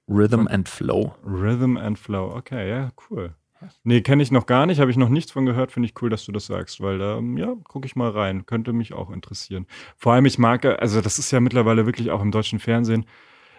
[0.08, 1.16] Rhythm and Flow.
[1.24, 2.34] Rhythm and Flow.
[2.36, 3.36] Okay, ja, cool.
[3.84, 5.72] Nee, kenne ich noch gar nicht, habe ich noch nichts von gehört.
[5.72, 8.45] Finde ich cool, dass du das sagst, weil da, ja, gucke ich mal rein.
[8.45, 9.66] Könnte mich auch interessieren.
[9.95, 13.05] Vor allem, ich mag, also das ist ja mittlerweile wirklich auch im deutschen Fernsehen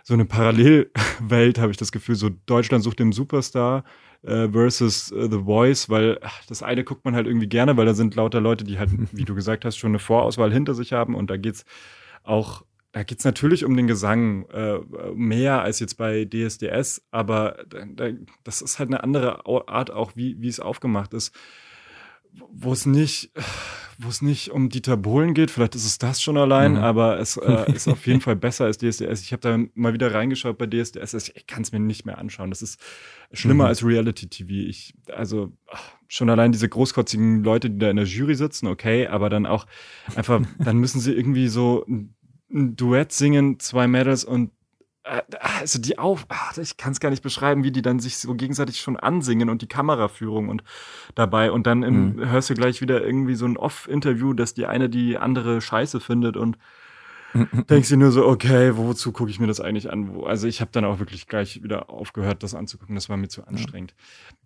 [0.04, 2.14] so eine Parallelwelt, habe ich das Gefühl.
[2.14, 3.84] So Deutschland sucht den Superstar
[4.22, 7.86] äh, versus äh, The Voice, weil ach, das eine guckt man halt irgendwie gerne, weil
[7.86, 10.92] da sind lauter Leute, die halt, wie du gesagt hast, schon eine Vorauswahl hinter sich
[10.92, 11.64] haben und da geht's
[12.22, 14.78] auch da geht es natürlich um den Gesang äh,
[15.14, 18.08] mehr als jetzt bei DSDS, aber da, da,
[18.44, 21.34] das ist halt eine andere Art auch, wie, wie es aufgemacht ist,
[22.52, 23.30] wo es nicht,
[23.98, 26.78] wo es nicht um Dieter Bohlen geht, vielleicht ist es das schon allein, Mhm.
[26.78, 29.22] aber es äh, ist auf jeden Fall besser als DSDS.
[29.22, 32.50] Ich habe da mal wieder reingeschaut bei DSDS, ich kann es mir nicht mehr anschauen.
[32.50, 32.80] Das ist
[33.32, 33.68] schlimmer Mhm.
[33.68, 34.50] als Reality-TV.
[34.68, 39.06] Ich, also ach, schon allein diese großkotzigen Leute, die da in der Jury sitzen, okay,
[39.08, 39.66] aber dann auch
[40.14, 42.14] einfach, dann müssen sie irgendwie so ein
[42.50, 44.50] ein Duett singen, zwei Mädels und
[45.04, 48.18] äh, also die auf, ach, ich kann es gar nicht beschreiben, wie die dann sich
[48.18, 50.62] so gegenseitig schon ansingen und die Kameraführung und
[51.14, 54.88] dabei und dann im, hörst du gleich wieder irgendwie so ein Off-Interview, dass die eine
[54.88, 56.58] die andere scheiße findet und
[57.34, 60.22] denkst dir nur so, okay, wozu gucke ich mir das eigentlich an?
[60.24, 62.94] Also ich habe dann auch wirklich gleich wieder aufgehört, das anzugucken.
[62.94, 63.94] Das war mir zu anstrengend.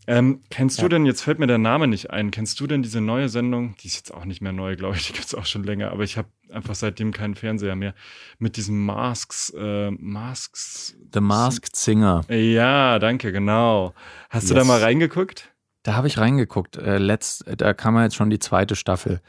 [0.09, 0.89] Ähm, kennst du Ja.
[0.89, 3.77] denn, jetzt fällt mir der Name nicht ein, kennst du denn diese neue Sendung?
[3.81, 6.03] Die ist jetzt auch nicht mehr neu, glaube ich, die gibt's auch schon länger, aber
[6.03, 7.95] ich habe einfach seitdem keinen Fernseher mehr.
[8.41, 10.97] Mit diesen Masks, äh, Masks.
[11.15, 12.23] The Masked Singer.
[12.29, 13.95] Ja, danke, genau.
[14.29, 14.69] Hast du da Yes.
[14.69, 15.53] mal reingeguckt?
[15.85, 16.77] Da habe ich reingeguckt.
[16.79, 19.21] Äh, letzt, da kam ja jetzt schon die zweite Staffel.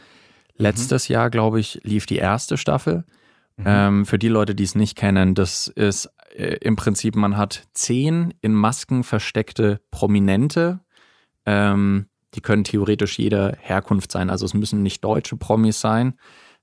[0.55, 3.05] Letztes Jahr, glaube ich, lief die erste Staffel.
[3.57, 3.63] Mhm.
[3.65, 7.67] Ähm, für die Leute, die es nicht kennen, das ist äh, im Prinzip, man hat
[7.73, 10.79] zehn in Masken versteckte Prominente.
[11.45, 14.29] Ähm, die können theoretisch jeder Herkunft sein.
[14.29, 16.15] Also es müssen nicht deutsche Promis sein,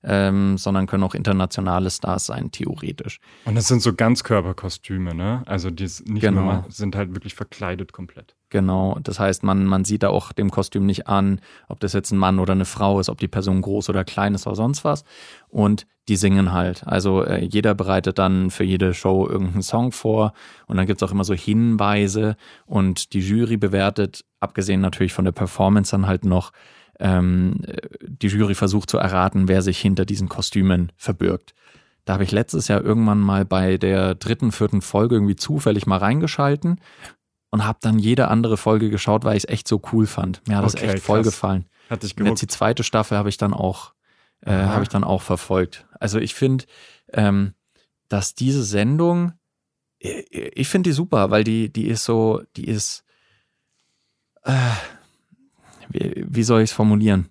[0.03, 3.19] ähm, sondern können auch internationale Stars sein, theoretisch.
[3.45, 5.43] Und das sind so Ganzkörperkostüme, ne?
[5.45, 6.41] Also die nicht Genau.
[6.41, 8.35] nur, sind halt wirklich verkleidet komplett.
[8.49, 11.39] Genau, das heißt, man, man sieht da auch dem Kostüm nicht an,
[11.69, 14.33] ob das jetzt ein Mann oder eine Frau ist, ob die Person groß oder klein
[14.35, 15.05] ist oder sonst was.
[15.47, 16.85] Und die singen halt.
[16.85, 20.33] Also äh, jeder bereitet dann für jede Show irgendeinen Song vor
[20.65, 22.35] und dann gibt's auch immer so Hinweise
[22.65, 26.51] und die Jury bewertet, abgesehen natürlich von der Performance dann halt noch,
[26.99, 27.77] ähm, äh,
[28.07, 31.53] die Jury versucht zu erraten, wer sich hinter diesen Kostümen verbirgt.
[32.05, 35.97] Da habe ich letztes Jahr irgendwann mal bei der dritten, vierten Folge irgendwie zufällig mal
[35.97, 36.79] reingeschalten
[37.51, 40.41] und habe dann jede andere Folge geschaut, weil ich es echt so cool fand.
[40.47, 41.33] Mir hat das Okay, echt voll krass.
[41.33, 41.65] gefallen.
[41.89, 43.93] Hat dich jetzt die zweite Staffel habe ich dann auch
[44.43, 45.85] äh, habe ich dann auch verfolgt.
[45.99, 46.65] Also ich finde,
[47.13, 47.53] ähm,
[48.09, 49.33] dass diese Sendung,
[49.99, 53.03] äh, ich finde die super, weil die die ist so, die ist,
[54.43, 54.51] äh,
[55.93, 57.29] wie, wie soll ich es formulieren?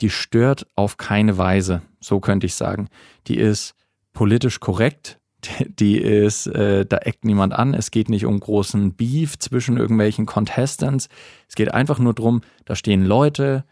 [0.00, 2.88] Die stört auf keine Weise, so könnte ich sagen.
[3.26, 3.74] Die ist
[4.12, 5.18] politisch korrekt.
[5.78, 7.74] Die ist, äh, da eckt niemand an.
[7.74, 11.08] Es geht nicht um großen Beef zwischen irgendwelchen Contestants.
[11.48, 13.64] Es geht einfach nur drum, da stehen Leute,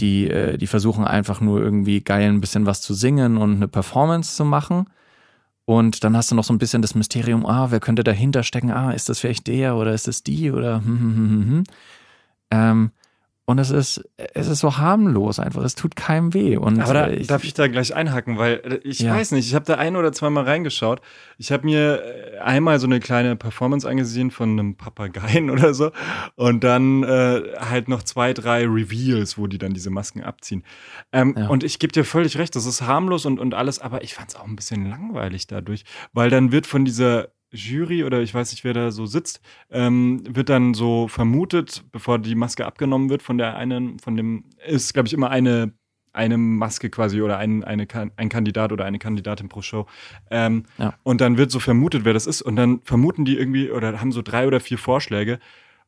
[0.00, 3.68] die, äh, die versuchen einfach nur irgendwie geil ein bisschen was zu singen und eine
[3.68, 4.86] Performance zu machen.
[5.64, 8.70] Und dann hast du noch so ein bisschen das Mysterium, ah, wer könnte dahinter stecken?
[8.70, 11.64] Ah, ist das vielleicht der oder ist das die oder hm, hm, hm, hm, hm.
[12.50, 12.90] Ähm,
[13.44, 16.56] und es ist, es ist so harmlos einfach, es tut keinem weh.
[16.56, 19.14] Und Aber da, äh, ich, darf ich da gleich einhaken, weil äh, ich Ja.
[19.14, 21.00] weiß nicht, ich habe da ein oder zweimal reingeschaut.
[21.38, 25.90] Ich habe mir äh, einmal so eine kleine Performance angesehen von einem Papageien oder so
[26.36, 30.62] und dann äh, halt noch zwei, drei Reveals, wo die dann diese Masken abziehen.
[31.12, 31.48] Ähm, Ja.
[31.48, 34.28] Und ich gebe dir völlig recht, das ist harmlos und, und alles, aber ich fand
[34.30, 38.50] es auch ein bisschen langweilig dadurch, weil dann wird von dieser Jury oder ich weiß
[38.52, 39.40] nicht, wer da so sitzt,
[39.70, 44.44] ähm, wird dann so vermutet, bevor die Maske abgenommen wird von der einen, von dem,
[44.66, 45.72] ist, glaube ich, immer eine,
[46.12, 47.86] eine Maske quasi oder ein, eine,
[48.16, 49.86] ein Kandidat oder eine Kandidatin pro Show.
[50.30, 50.94] Ähm, Ja.
[51.02, 52.42] Und dann wird so vermutet, wer das ist.
[52.42, 55.38] Und dann vermuten die irgendwie oder haben so drei oder vier Vorschläge.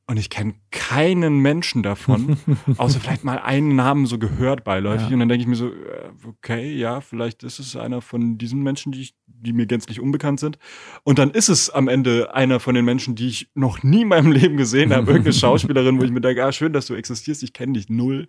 [0.07, 2.37] Und ich kenne keinen Menschen davon,
[2.77, 5.09] außer vielleicht mal einen Namen so gehört beiläufig.
[5.09, 5.15] Ja.
[5.15, 8.62] Und dann denke ich mir so, äh, okay, ja, vielleicht ist es einer von diesen
[8.62, 10.59] Menschen, die, ich, die mir gänzlich unbekannt sind.
[11.03, 14.09] Und dann ist es am Ende einer von den Menschen, die ich noch nie in
[14.09, 15.09] meinem Leben gesehen habe.
[15.11, 18.28] Irgendeine Schauspielerin, wo ich mir denke, ah, schön, dass du existierst, ich kenne dich null.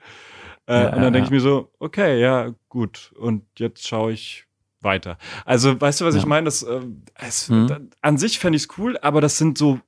[0.67, 1.23] Äh, Ja, und dann denke ja.
[1.25, 3.13] ich mir so, okay, ja, gut.
[3.17, 4.45] Und jetzt schaue ich
[4.81, 5.17] weiter.
[5.45, 6.19] Also, weißt du, was Ja.
[6.21, 6.45] ich meine?
[6.45, 6.81] Das, äh,
[7.15, 7.67] es, Mhm.
[7.67, 9.79] da, an sich fände ich es cool, aber das sind so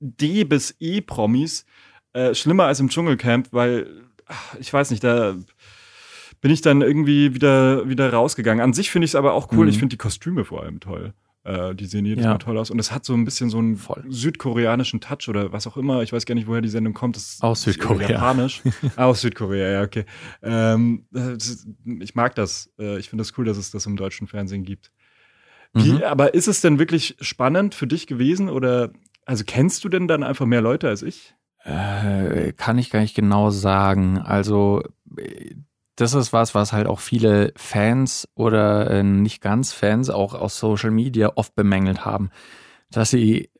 [0.00, 1.64] D bis E-Promis.
[2.12, 5.34] Äh, schlimmer als im Dschungelcamp, weil ach, ich weiß nicht, da
[6.44, 8.62] bin ich dann irgendwie wieder, wieder rausgegangen.
[8.62, 9.64] An sich finde ich es aber auch cool.
[9.64, 9.70] Mhm.
[9.70, 11.14] Ich finde die Kostüme vor allem toll.
[11.42, 12.32] Äh, die sehen jedes Ja.
[12.32, 12.70] Mal toll aus.
[12.70, 14.04] Und es hat so ein bisschen so einen Voll.
[14.10, 16.02] südkoreanischen Touch oder was auch immer.
[16.02, 17.16] Ich weiß gar nicht, woher die Sendung kommt.
[17.16, 18.10] Das Aus Südkorea.
[18.10, 18.60] Japanisch.
[18.96, 20.04] ah, aus Südkorea, ja, okay.
[20.42, 21.66] Ähm, ist,
[22.00, 22.70] ich mag das.
[22.78, 24.92] Äh, ich finde das cool, dass es das im deutschen Fernsehen gibt.
[25.72, 26.02] Wie, Mhm.
[26.02, 28.50] Aber ist es denn wirklich spannend für dich gewesen?
[28.50, 28.90] Oder
[29.24, 31.34] also kennst du denn dann einfach mehr Leute als ich?
[31.64, 34.18] Äh, kann ich gar nicht genau sagen.
[34.18, 34.82] Also
[35.16, 35.54] äh,
[35.96, 40.58] das ist was, was halt auch viele Fans oder äh, nicht ganz Fans auch aus
[40.58, 42.30] Social Media oft bemängelt haben,
[42.90, 43.50] dass sie,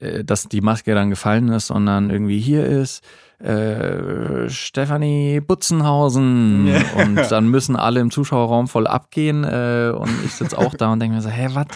[0.00, 3.04] äh, dass die Maske dann gefallen ist und dann irgendwie hier ist
[3.38, 6.80] äh, Stefanie Butzenhausen Ja.
[7.02, 11.00] und dann müssen alle im Zuschauerraum voll abgehen äh, und ich sitze auch da und
[11.00, 11.66] denke mir so, hä, was?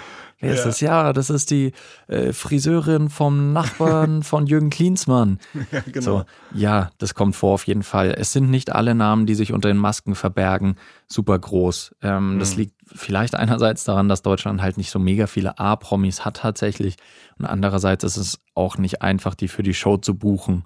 [0.41, 0.64] Wer ist Ja.
[0.64, 0.80] das?
[0.80, 1.72] Ja, das ist die
[2.09, 5.38] äh, Friseurin vom Nachbarn von Jürgen Klinsmann.
[5.70, 6.01] Ja, genau.
[6.01, 8.14] So, ja, das kommt vor auf jeden Fall.
[8.16, 10.76] Es sind nicht alle Namen, die sich unter den Masken verbergen,
[11.07, 11.95] super groß.
[12.03, 12.62] Ähm, Das Mhm.
[12.62, 16.97] liegt vielleicht einerseits daran, dass Deutschland halt nicht so mega viele A-Promis hat tatsächlich.
[17.38, 20.64] Und andererseits ist es auch nicht einfach, die für die Show zu buchen.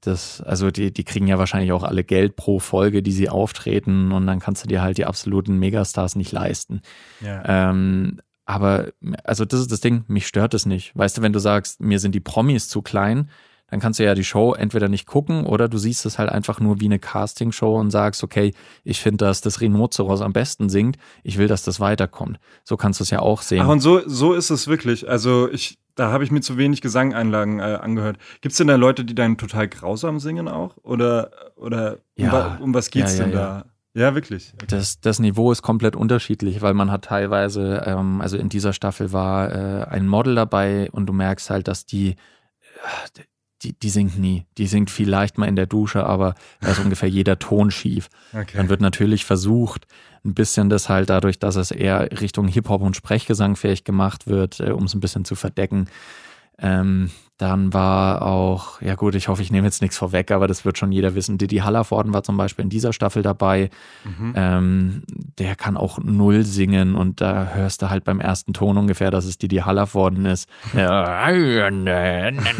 [0.00, 4.12] Das, also die, die kriegen ja wahrscheinlich auch alle Geld pro Folge, die sie auftreten
[4.12, 6.82] und dann kannst du dir halt die absoluten Megastars nicht leisten.
[7.22, 7.70] Ja.
[7.70, 8.88] Ähm, aber,
[9.24, 10.96] also das ist das Ding, mich stört es nicht.
[10.96, 13.30] Weißt du, wenn du sagst, mir sind die Promis zu klein,
[13.70, 16.60] dann kannst du ja die Show entweder nicht gucken oder du siehst es halt einfach
[16.60, 18.52] nur wie eine Castingshow und sagst, okay,
[18.84, 22.38] ich finde, dass das Rhinoceros am besten singt, ich will, dass das weiterkommt.
[22.62, 23.62] So kannst du es ja auch sehen.
[23.62, 25.08] Ach, und so, so ist es wirklich.
[25.08, 28.18] Also ich, da habe ich mir zu wenig Gesangeinlagen äh, angehört.
[28.42, 30.76] Gibt es denn da Leute, die dann total grausam singen auch?
[30.82, 32.32] Oder, oder um, Ja.
[32.32, 33.64] wa um was geht's Ja, ja, denn da?
[33.94, 34.52] Ja, wirklich.
[34.54, 34.66] Okay.
[34.68, 39.12] Das, das Niveau ist komplett unterschiedlich, weil man hat teilweise, ähm, also in dieser Staffel
[39.12, 43.20] war äh, ein Model dabei und du merkst halt, dass die, äh,
[43.62, 44.46] die, die singt nie.
[44.58, 48.08] Die singt vielleicht mal in der Dusche, aber da ist ungefähr jeder Ton schief.
[48.32, 48.56] Okay.
[48.56, 49.86] Dann wird natürlich versucht,
[50.24, 54.58] ein bisschen das halt dadurch, dass es eher Richtung Hip-Hop und Sprechgesang fähig gemacht wird,
[54.58, 55.88] äh, um es ein bisschen zu verdecken.
[56.58, 60.64] Ähm, dann war auch, ja gut, ich hoffe, ich nehme jetzt nichts vorweg, aber das
[60.64, 61.36] wird schon jeder wissen.
[61.36, 63.70] Didi Hallervorden war zum Beispiel in dieser Staffel dabei.
[64.04, 64.32] Mhm.
[64.36, 69.10] Ähm, der kann auch null singen und da hörst du halt beim ersten Ton ungefähr,
[69.10, 70.48] dass es Didi Hallervorden ist.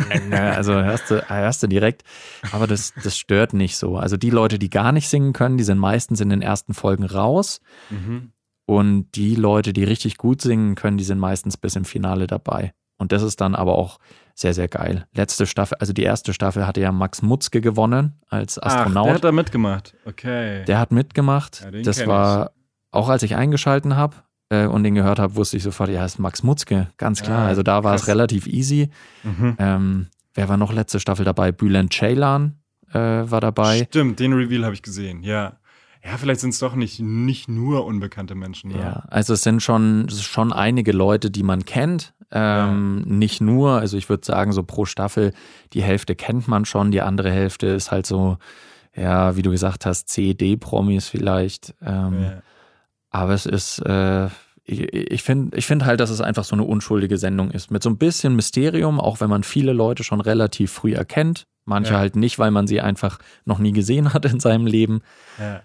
[0.32, 2.02] also hörst du, hörst du direkt.
[2.50, 3.96] Aber das, das stört nicht so.
[3.96, 7.04] Also die Leute, die gar nicht singen können, die sind meistens in den ersten Folgen
[7.04, 7.60] raus.
[7.90, 8.32] Mhm.
[8.66, 12.72] Und die Leute, die richtig gut singen können, die sind meistens bis im Finale dabei.
[12.96, 13.98] Und das ist dann aber auch
[14.34, 15.06] sehr, sehr geil.
[15.14, 18.96] Letzte Staffel, also die erste Staffel hatte ja Max Mutzke gewonnen als Astronaut.
[18.96, 19.94] Ach, der hat da mitgemacht.
[20.04, 20.64] Okay.
[20.64, 21.62] Der hat mitgemacht.
[21.62, 22.52] Ja, das war
[22.90, 24.16] auch als ich eingeschalten habe
[24.48, 27.44] äh, und den gehört habe, wusste ich sofort, ja, ist Max Mutzke, ganz klar.
[27.44, 28.08] Ah, also da war es krass.
[28.08, 28.90] relativ easy.
[29.22, 29.56] Mhm.
[29.58, 31.52] Ähm, wer war noch letzte Staffel dabei?
[31.52, 32.58] Bülent Ceylan
[32.92, 33.84] äh, war dabei.
[33.88, 35.58] Stimmt, den Reveal habe ich gesehen, ja.
[36.04, 38.72] Ja, vielleicht sind es doch nicht, nicht nur unbekannte Menschen.
[38.72, 38.78] Ne?
[38.78, 42.12] Ja, also es sind schon, schon einige Leute, die man kennt.
[42.30, 45.32] Ähm, Nicht nur, also ich würde sagen, so pro Staffel,
[45.72, 48.38] die Hälfte kennt man schon, die andere Hälfte ist halt so,
[48.94, 51.74] ja, wie du gesagt hast, C-D-Promis vielleicht.
[51.80, 52.42] Ähm, Ja.
[53.10, 54.26] Aber es ist, äh,
[54.64, 57.70] ich, ich finde ich find halt, dass es einfach so eine unschuldige Sendung ist.
[57.70, 61.46] Mit so ein bisschen Mysterium, auch wenn man viele Leute schon relativ früh erkennt.
[61.64, 61.98] Manche Ja.
[62.00, 65.02] halt nicht, weil man sie einfach noch nie gesehen hat in seinem Leben.
[65.38, 65.62] Ja.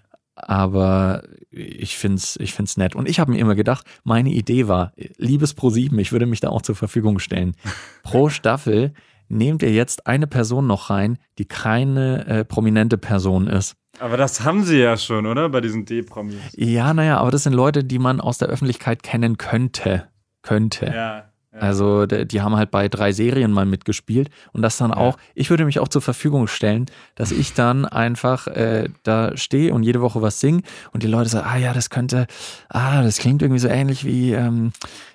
[0.47, 2.95] Aber ich find's, ich find's nett.
[2.95, 6.49] Und ich habe mir immer gedacht, meine Idee war, liebes Pro7, ich würde mich da
[6.49, 7.55] auch zur Verfügung stellen.
[8.03, 8.93] Pro Staffel
[9.27, 13.75] nehmt ihr jetzt eine Person noch rein, die keine äh, prominente Person ist.
[13.99, 15.49] Aber das haben sie ja schon, oder?
[15.49, 16.35] Bei diesen D-Promis.
[16.55, 20.07] Ja, naja, aber das sind Leute, die man aus der Öffentlichkeit kennen könnte.
[20.41, 20.85] Könnte.
[20.85, 21.28] Ja.
[21.53, 21.59] Ja.
[21.59, 25.65] Also die haben halt bei drei Serien mal mitgespielt und das dann auch, ich würde
[25.65, 26.85] mich auch zur Verfügung stellen,
[27.15, 31.29] dass ich dann einfach äh, da stehe und jede Woche was singe und die Leute
[31.29, 32.27] sagen, ah ja, das könnte,
[32.69, 34.73] ah, das klingt irgendwie so ähnlich wie, ähm,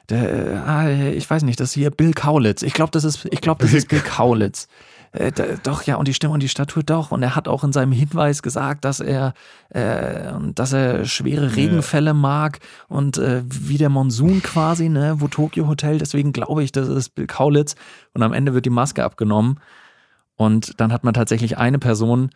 [0.08, 2.62] der, äh, ah, ich weiß nicht, das ist hier Bill Kaulitz.
[2.62, 4.68] Ich glaube, das ist, ich glaube, das ist Bill Kaulitz.
[5.14, 5.30] Äh,
[5.62, 7.12] doch, ja, und die Stimme und die Statur doch.
[7.12, 9.32] Und er hat auch in seinem Hinweis gesagt, dass er,
[9.68, 12.58] äh, dass er schwere Regenfälle mag
[12.88, 15.98] und äh, wie der Monsun quasi, ne, wo Tokyo Hotel.
[15.98, 17.76] Deswegen glaube ich, das ist Bill Kaulitz.
[18.12, 19.60] Und am Ende wird die Maske abgenommen.
[20.34, 22.30] Und dann hat man tatsächlich eine Person,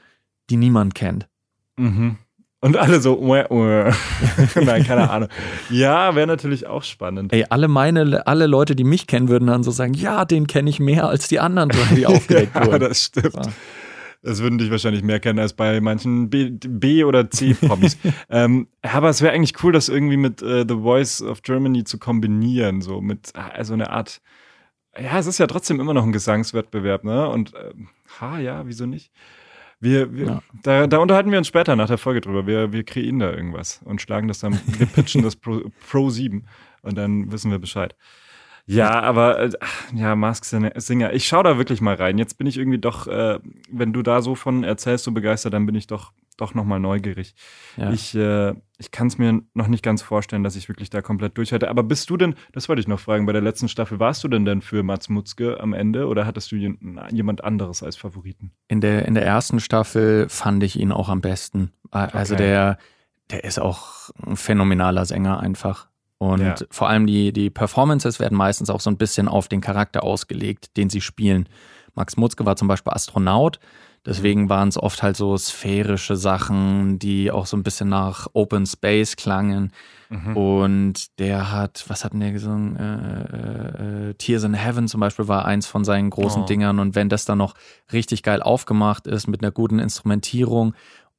[0.48, 1.28] die niemand kennt.
[1.76, 2.16] Mhm.
[2.60, 3.92] Und alle so, uäh, uäh.
[4.64, 5.28] nein, keine Ahnung.
[5.70, 7.32] Ja, wäre natürlich auch spannend.
[7.32, 10.68] Ey, alle meine, alle Leute, die mich kennen, würden dann so sagen, ja, den kenne
[10.68, 12.80] ich mehr als die anderen, die aufgedeckt ja, wurden.
[12.80, 13.44] das stimmt.
[13.44, 13.50] So.
[14.22, 17.96] Das würden dich wahrscheinlich mehr kennen als bei manchen B, B oder C-Promis.
[18.28, 21.98] ähm, aber es wäre eigentlich cool, das irgendwie mit äh, The Voice of Germany zu
[21.98, 24.20] kombinieren, so mit also eine Art.
[25.00, 27.28] Ja, es ist ja trotzdem immer noch ein Gesangswettbewerb, ne?
[27.28, 27.72] Und äh,
[28.20, 29.12] ha, ja, wieso nicht?
[29.80, 30.42] Wir, wir Ja.
[30.62, 32.46] da, da unterhalten wir uns später nach der Folge drüber.
[32.46, 36.44] Wir, wir kreieren da irgendwas und schlagen das dann, wir pitchen das Pro, Pro 7
[36.82, 37.94] und dann wissen wir Bescheid.
[38.66, 39.50] Ja, aber äh,
[39.94, 41.14] ja, Mask Singer.
[41.14, 42.18] Ich schaue da wirklich mal rein.
[42.18, 43.38] Jetzt bin ich irgendwie doch, äh,
[43.70, 46.78] wenn du da so von erzählst, so begeistert, dann bin ich doch doch noch mal
[46.80, 47.34] neugierig.
[47.76, 47.90] Ja.
[47.92, 51.36] Ich, äh, ich kann es mir noch nicht ganz vorstellen, dass ich wirklich da komplett
[51.36, 51.68] durchhalte.
[51.68, 54.28] Aber bist du denn, das wollte ich noch fragen, bei der letzten Staffel, warst du
[54.28, 58.52] denn denn für Mats Mutzke am Ende oder hattest du jemand anderes als Favoriten?
[58.68, 61.72] In der, in der ersten Staffel fand ich ihn auch am besten.
[61.90, 62.44] Also Okay.
[62.44, 62.78] der,
[63.30, 65.88] der ist auch ein phänomenaler Sänger einfach.
[66.18, 66.54] Und Ja.
[66.70, 70.76] vor allem die, die Performances werden meistens auch so ein bisschen auf den Charakter ausgelegt,
[70.76, 71.48] den sie spielen.
[71.94, 73.58] Max Mutzke war zum Beispiel Astronaut,
[74.08, 78.66] deswegen waren es oft halt so sphärische Sachen, die auch so ein bisschen nach Open
[78.66, 79.72] Space klangen.
[80.10, 80.36] Mhm.
[80.36, 82.76] Und der hat, was hat denn der gesungen?
[82.76, 83.22] Äh,
[84.06, 86.46] äh, äh, Tears in Heaven zum Beispiel war eins von seinen großen Oh.
[86.46, 86.78] Dingern.
[86.78, 87.54] Und wenn das dann noch
[87.92, 90.74] richtig geil aufgemacht ist mit einer guten Instrumentierung.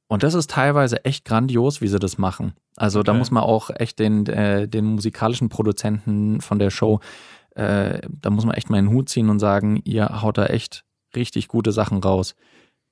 [0.08, 2.54] Und das ist teilweise echt grandios, wie sie das machen.
[2.76, 3.18] Also da Okay.
[3.20, 6.98] muss man auch echt den, äh, den musikalischen Produzenten von der Show,
[7.54, 10.46] äh, da muss man echt mal in den Hut ziehen und sagen, ihr haut da
[10.46, 10.84] echt
[11.14, 12.34] richtig gute Sachen raus.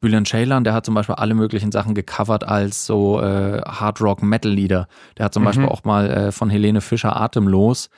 [0.00, 4.86] Bülent Ceylan, der hat zum Beispiel alle möglichen Sachen gecovert als so äh, Hard-Rock-Metal-Lieder.
[5.16, 5.46] Der hat zum Mhm.
[5.46, 7.90] Beispiel auch mal äh, von Helene Fischer Atemlos.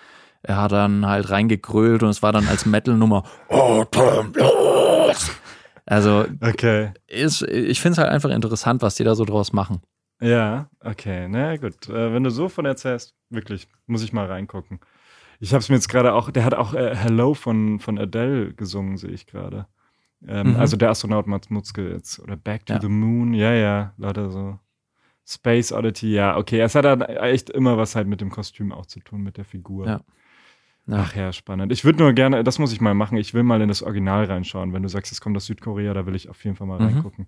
[0.42, 5.30] Er hat dann halt reingegrölt und es war dann als Metal-Nummer Atemlos.
[5.86, 6.92] Also Okay.
[7.07, 9.82] ist, ich finde es halt einfach interessant, was die da so draus machen.
[10.22, 11.88] Ja, okay, na gut.
[11.88, 14.80] Äh, wenn du so von erzählst, wirklich, muss ich mal reingucken.
[15.40, 18.53] Ich habe es mir jetzt gerade auch, der hat auch äh, Hello von, von Adele
[18.55, 19.66] gesungen, sehe ich gerade.
[20.27, 20.57] Ähm, Mhm.
[20.57, 22.18] Also der Astronaut Mats Mutzke jetzt.
[22.21, 22.81] Oder Back to Ja.
[22.81, 24.59] the Moon, ja, ja, lauter so.
[25.27, 26.61] Space Oddity, ja, okay.
[26.61, 29.45] Es hat dann echt immer was halt mit dem Kostüm auch zu tun, mit der
[29.45, 29.87] Figur.
[29.87, 30.01] Ja.
[30.87, 30.97] Ja.
[30.97, 31.71] Ach ja, spannend.
[31.73, 34.25] Ich würde nur gerne, das muss ich mal machen, ich will mal in das Original
[34.25, 34.73] reinschauen.
[34.73, 36.87] Wenn du sagst, es kommt aus Südkorea, da will ich auf jeden Fall mal Mhm.
[36.87, 37.27] reingucken.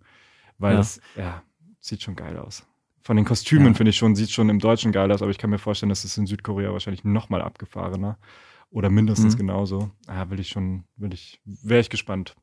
[0.59, 0.79] Weil Ja.
[0.79, 1.43] das, ja,
[1.79, 2.67] sieht schon geil aus.
[3.03, 3.75] Von den Kostümen Ja.
[3.75, 6.03] finde ich schon, sieht schon im Deutschen geil aus, aber ich kann mir vorstellen, dass
[6.05, 8.19] es in Südkorea wahrscheinlich noch mal abgefahrener
[8.71, 9.39] oder mindestens Mhm.
[9.41, 9.91] genauso.
[10.09, 12.35] Ah, will ich schon, will ich, wäre ich gespannt.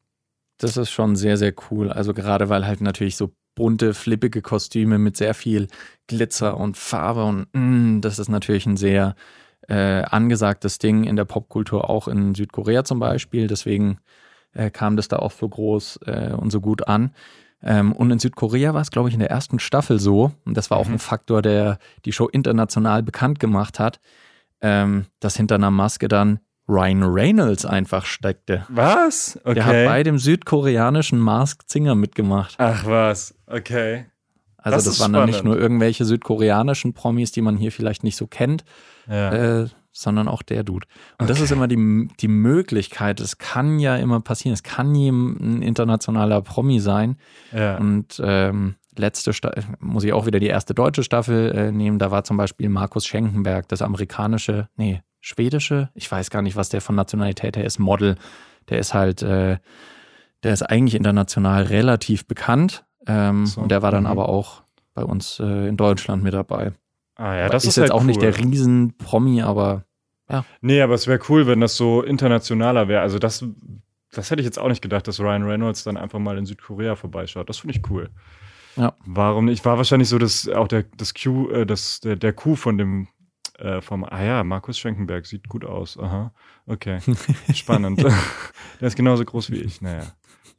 [0.60, 1.92] Das ist schon sehr, sehr cool.
[1.92, 5.68] Also gerade weil halt natürlich so bunte, flippige Kostüme mit sehr viel
[6.08, 9.16] Glitzer und Farbe und mm, das ist natürlich ein sehr
[9.68, 13.48] äh, angesagtes Ding in der Popkultur, auch in Südkorea zum Beispiel.
[13.48, 14.00] Deswegen
[14.54, 17.12] äh, kam das da auch so groß äh, und so gut an.
[17.62, 20.70] Ähm, und in Südkorea war es, glaube ich, in der ersten Staffel so, und das
[20.72, 20.94] war auch Mhm.
[20.94, 24.00] ein Faktor, der die Show international bekannt gemacht hat,
[24.62, 26.40] ähm, dass hinter einer Maske dann
[26.70, 28.66] Ryan Reynolds einfach steckte.
[28.70, 29.40] Was?
[29.44, 29.56] Okay.
[29.56, 32.56] Der hat bei dem südkoreanischen Masked Singer mitgemacht.
[32.60, 34.06] Ach was, okay.
[34.58, 35.54] Also Das das, waren dann nicht spannend.
[35.56, 38.66] nur irgendwelche südkoreanischen Promis, die man hier vielleicht nicht so kennt,
[39.10, 39.62] Ja.
[39.64, 40.86] äh, sondern auch der Dude.
[41.18, 41.46] Und das Okay.
[41.46, 46.42] ist immer die, die Möglichkeit, es kann ja immer passieren, es kann jem- ein internationaler
[46.42, 47.18] Promi sein.
[47.52, 47.78] ja.
[47.78, 52.12] Und ähm, letzte Staffel, muss ich auch wieder die erste deutsche Staffel äh, nehmen, da
[52.12, 56.82] war zum Beispiel Markus Schenkenberg, das amerikanische, nee, schwedische, ich weiß gar nicht, was der
[56.82, 58.16] von Nationalität her ist, Model.
[58.70, 59.58] Der ist halt, äh,
[60.44, 62.86] der ist eigentlich international relativ bekannt.
[63.08, 64.10] Ähm, So, und der war dann mhm.
[64.10, 64.64] aber auch
[64.94, 66.74] bei uns äh, in Deutschland mit dabei.
[67.16, 68.32] ah ja, das ist, ist, jetzt halt auch nicht cool.
[68.32, 69.86] der Riesen-Promi, aber
[70.62, 73.02] Nee, aber es wäre cool, wenn das so internationaler wäre.
[73.02, 73.44] Also das,
[74.12, 76.96] das hätte ich jetzt auch nicht gedacht, dass Ryan Reynolds dann einfach mal in Südkorea
[76.96, 77.50] vorbeischaut.
[77.50, 78.10] Das finde ich cool.
[78.76, 78.94] Ja.
[79.06, 79.66] Warum nicht?
[79.66, 83.08] War wahrscheinlich so, dass auch der, das Q, äh, das, der, der Coup von dem,
[83.60, 85.98] äh, vom, ah ja, Markus Schenkenberg sieht gut aus.
[85.98, 86.32] Aha.
[86.66, 87.00] Okay.
[87.54, 88.04] Spannend.
[88.82, 89.82] der ist genauso groß wie ich.
[89.82, 90.04] Naja.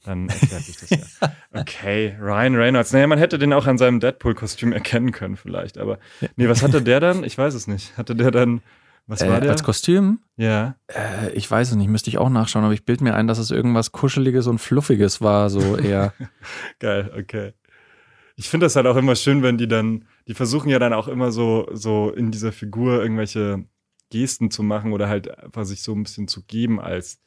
[0.04, 1.32] Dann erklärt sich das ja.
[1.52, 2.92] Okay, Ryan Reynolds.
[2.92, 5.76] Naja, man hätte den auch an seinem Deadpool-Kostüm erkennen können, vielleicht.
[5.76, 5.98] Aber
[6.36, 7.22] nee, was hatte der dann?
[7.22, 7.96] Ich weiß es nicht.
[7.98, 8.62] Hatte der dann,
[9.06, 9.50] was war äh, der?
[9.50, 10.76] als Kostüm, ja.
[10.88, 13.38] äh, ich weiß es nicht, müsste ich auch nachschauen, aber ich bild mir ein, dass
[13.38, 16.14] es irgendwas Kuscheliges und Fluffiges war, so eher.
[16.78, 17.52] Geil, okay.
[18.40, 21.08] Ich finde das halt auch immer schön, wenn die dann, die versuchen ja dann auch
[21.08, 23.66] immer so, so in dieser Figur irgendwelche
[24.08, 27.20] Gesten zu machen oder halt einfach sich so ein bisschen zu geben, als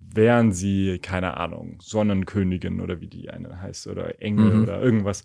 [0.00, 4.62] wären sie, keine Ahnung, Sonnenkönigin oder wie die eine heißt oder Engel Mhm.
[4.64, 5.22] oder irgendwas.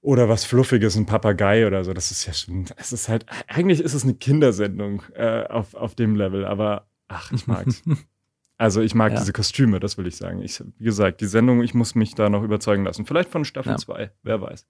[0.00, 1.92] Oder was Fluffiges, ein Papagei oder so.
[1.92, 5.94] Das ist ja schon, es ist halt, eigentlich ist es eine Kindersendung äh, auf, auf
[5.94, 7.82] dem Level, aber ach, ich mag's.
[8.60, 9.18] Also ich mag Ja.
[9.20, 10.42] diese Kostüme, das will ich sagen.
[10.42, 13.06] Ich, wie gesagt, die Sendung, ich muss mich da noch überzeugen lassen.
[13.06, 13.78] Vielleicht von Staffel Ja.
[13.78, 14.66] 2, wer weiß.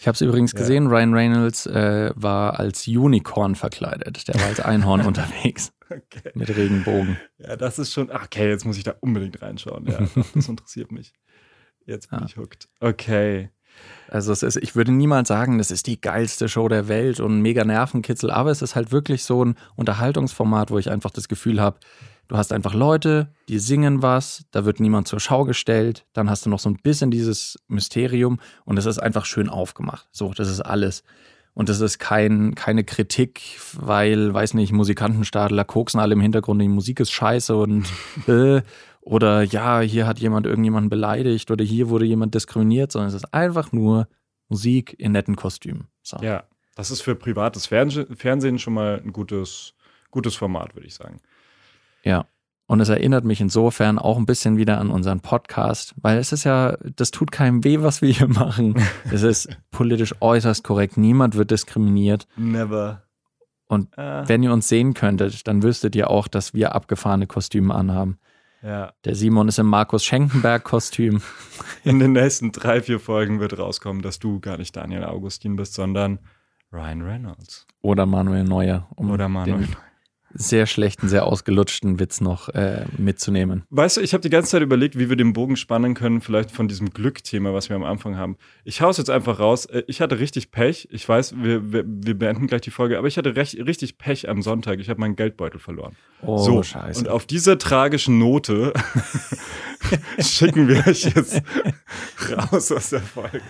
[0.00, 0.58] Ich habe es übrigens Ja.
[0.58, 4.28] gesehen, Ryan Reynolds äh, war als Unicorn verkleidet.
[4.28, 6.30] Der war als Einhorn unterwegs Okay.
[6.34, 7.16] mit Regenbogen.
[7.38, 9.86] Ja, das ist schon, okay, jetzt muss ich da unbedingt reinschauen.
[9.86, 10.00] Ja,
[10.34, 11.14] das interessiert mich.
[11.86, 12.26] Jetzt bin Ja.
[12.26, 12.68] ich hooked.
[12.80, 13.48] Okay.
[14.08, 17.40] Also es ist, ich würde niemals sagen, das ist die geilste Show der Welt und
[17.40, 21.60] mega Nervenkitzel, aber es ist halt wirklich so ein Unterhaltungsformat, wo ich einfach das Gefühl
[21.60, 21.78] habe,
[22.28, 26.46] du hast einfach Leute, die singen was, da wird niemand zur Schau gestellt, dann hast
[26.46, 30.08] du noch so ein bisschen dieses Mysterium und es ist einfach schön aufgemacht.
[30.12, 31.02] So, das ist alles.
[31.54, 33.40] Und das ist kein, keine Kritik,
[33.72, 37.86] weil, weiß nicht, Musikantenstadler koksen alle im Hintergrund, die Musik ist scheiße und
[38.26, 38.60] äh,
[39.00, 43.32] oder ja, hier hat jemand irgendjemanden beleidigt oder hier wurde jemand diskriminiert, sondern es ist
[43.32, 44.08] einfach nur
[44.48, 45.86] Musik in netten Kostümen.
[46.02, 46.18] So.
[46.20, 49.74] Ja, das ist für privates Fernseh Fernsehen schon mal ein gutes,
[50.10, 51.20] gutes Format, würde ich sagen.
[52.06, 52.26] Ja.
[52.68, 56.42] Und es erinnert mich insofern auch ein bisschen wieder an unseren Podcast, weil es ist
[56.44, 58.74] ja, das tut keinem weh, was wir hier machen.
[59.12, 60.96] Es ist politisch äußerst korrekt.
[60.96, 62.26] Niemand wird diskriminiert.
[62.36, 63.02] Never.
[63.68, 67.74] Und Ah, wenn ihr uns sehen könntet, dann wüsstet ihr auch, dass wir abgefahrene Kostüme
[67.74, 68.18] anhaben.
[68.62, 68.92] ja.
[69.04, 71.22] Der Simon ist im Markus Schenkenberg-Kostüm.
[71.84, 75.74] In den nächsten drei, vier Folgen wird rauskommen, dass du gar nicht Daniel Augustin bist,
[75.74, 76.18] sondern
[76.72, 77.66] Ryan Reynolds.
[77.80, 79.66] Oder Manuel Neuer, um Oder Manuel.
[79.66, 79.76] den
[80.38, 83.64] sehr schlechten, sehr ausgelutschten Witz noch äh, mitzunehmen.
[83.70, 86.50] Weißt du, ich habe die ganze Zeit überlegt, wie wir den Bogen spannen können, vielleicht
[86.50, 88.36] von diesem Glück-Thema, was wir am Anfang haben.
[88.64, 89.66] Ich hau's jetzt einfach raus.
[89.66, 90.88] Äh, Ich hatte richtig Pech.
[90.90, 94.28] Ich weiß, wir, wir, wir beenden gleich die Folge, aber ich hatte recht, richtig Pech
[94.28, 94.78] am Sonntag.
[94.80, 95.96] Ich habe meinen Geldbeutel verloren.
[96.22, 97.00] Oh, so, scheiße.
[97.00, 98.72] und auf dieser tragischen Note
[100.18, 101.42] schicken wir euch jetzt
[102.52, 103.42] raus aus der Folge.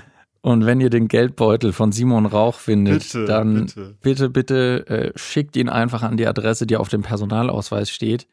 [0.46, 3.96] Und wenn ihr den Geldbeutel von Simon Rauch findet, Bitte, dann bitte.
[4.00, 8.28] bitte, bitte äh, schickt ihn einfach an die Adresse, die auf dem Personalausweis steht.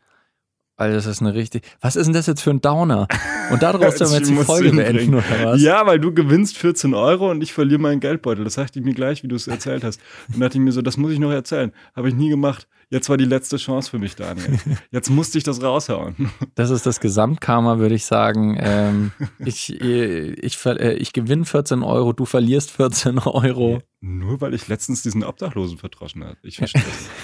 [0.77, 1.63] Weil das ist eine richtig.
[1.81, 3.07] Was ist denn das jetzt für ein Downer?
[3.49, 5.61] Und daraus sollen wir jetzt die Folge beenden, oder was?
[5.63, 8.43] Ja, weil du gewinnst 14 Euro und ich verliere meinen Geldbeutel.
[8.43, 9.99] Das sagte ich mir gleich, wie du es erzählt hast.
[10.31, 11.71] Und dachte ich mir so, das muss ich noch erzählen.
[11.95, 12.67] Habe ich nie gemacht.
[12.93, 14.59] Jetzt war die letzte Chance für mich, Daniel.
[14.91, 16.29] Jetzt musste ich das raushauen.
[16.53, 18.55] Das ist das Gesamtkarma, würde ich sagen.
[18.59, 23.81] Ähm, ich, ich, ver- äh, ich gewinne 14 Euro, du verlierst 14 Euro.
[23.99, 26.37] Nur weil ich letztens diesen Obdachlosen verdroschen habe.
[26.43, 26.83] Ich verstehe.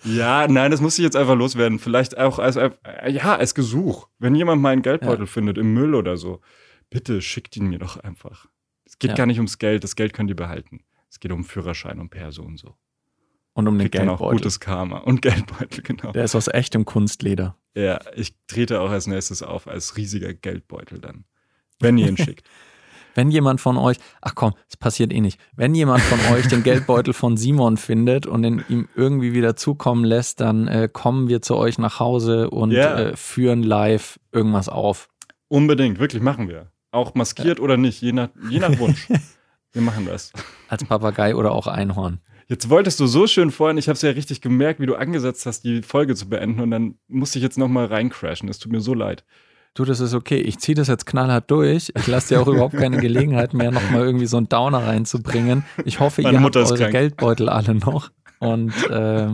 [0.04, 1.78] Ja, nein, das muss ich jetzt einfach loswerden.
[1.78, 2.70] Vielleicht auch als, äh,
[3.08, 4.08] ja, als Gesuch.
[4.18, 5.30] Wenn jemand meinen Geldbeutel ja.
[5.30, 6.40] findet im Müll oder so,
[6.88, 8.46] bitte schickt ihn mir doch einfach.
[8.86, 9.16] Es geht ja.
[9.16, 10.84] gar nicht ums Geld, das Geld könnt ihr behalten.
[11.10, 12.76] Es geht um Führerschein und Perso und so.
[13.52, 14.24] Und um den Geldbeutel.
[14.24, 14.98] auch gutes Karma.
[14.98, 16.12] Und Geldbeutel, genau.
[16.12, 17.56] Der ist aus echtem Kunstleder.
[17.74, 21.24] Ja, ich trete auch als nächstes auf als riesiger Geldbeutel dann.
[21.80, 22.46] Wenn ihr ihn schickt.
[23.14, 25.40] Wenn jemand von euch, ach komm, es passiert eh nicht.
[25.56, 30.04] Wenn jemand von euch den Geldbeutel von Simon findet und ihn ihm irgendwie wieder zukommen
[30.04, 33.00] lässt, dann äh, kommen wir zu euch nach Hause und yeah.
[33.00, 35.08] äh, führen live irgendwas auf.
[35.48, 36.70] Unbedingt, wirklich machen wir.
[36.92, 37.64] Auch maskiert ja.
[37.64, 39.08] oder nicht, je nach, je nach Wunsch.
[39.72, 40.32] wir machen das.
[40.68, 42.20] Als Papagei oder auch Einhorn.
[42.50, 45.46] Jetzt wolltest du so schön vorhin, ich habe es ja richtig gemerkt, wie du angesetzt
[45.46, 48.48] hast, die Folge zu beenden und dann musste ich jetzt nochmal reincrashen.
[48.48, 49.24] Es tut mir so leid.
[49.74, 50.40] Du, das ist okay.
[50.40, 51.92] Ich ziehe das jetzt knallhart durch.
[51.96, 55.64] Ich lasse dir auch überhaupt keine Gelegenheit mehr, nochmal irgendwie so einen Downer reinzubringen.
[55.84, 56.90] Ich hoffe, Meine ihr Mutter habt eure krank.
[56.90, 59.28] Geldbeutel alle noch und äh,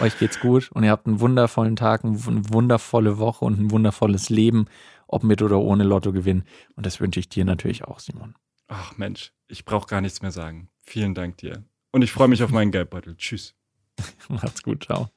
[0.00, 4.28] euch geht's gut und ihr habt einen wundervollen Tag, eine wundervolle Woche und ein wundervolles
[4.28, 4.66] Leben,
[5.06, 6.42] ob mit oder ohne Lottogewinn.
[6.74, 8.34] Und das wünsche ich dir natürlich auch, Simon.
[8.66, 10.68] Ach Mensch, ich brauche gar nichts mehr sagen.
[10.82, 11.62] Vielen Dank dir.
[11.96, 13.16] Und ich freue mich auf meinen Geldbeutel.
[13.16, 13.54] Tschüss.
[14.28, 14.84] Macht's gut.
[14.84, 15.15] Ciao.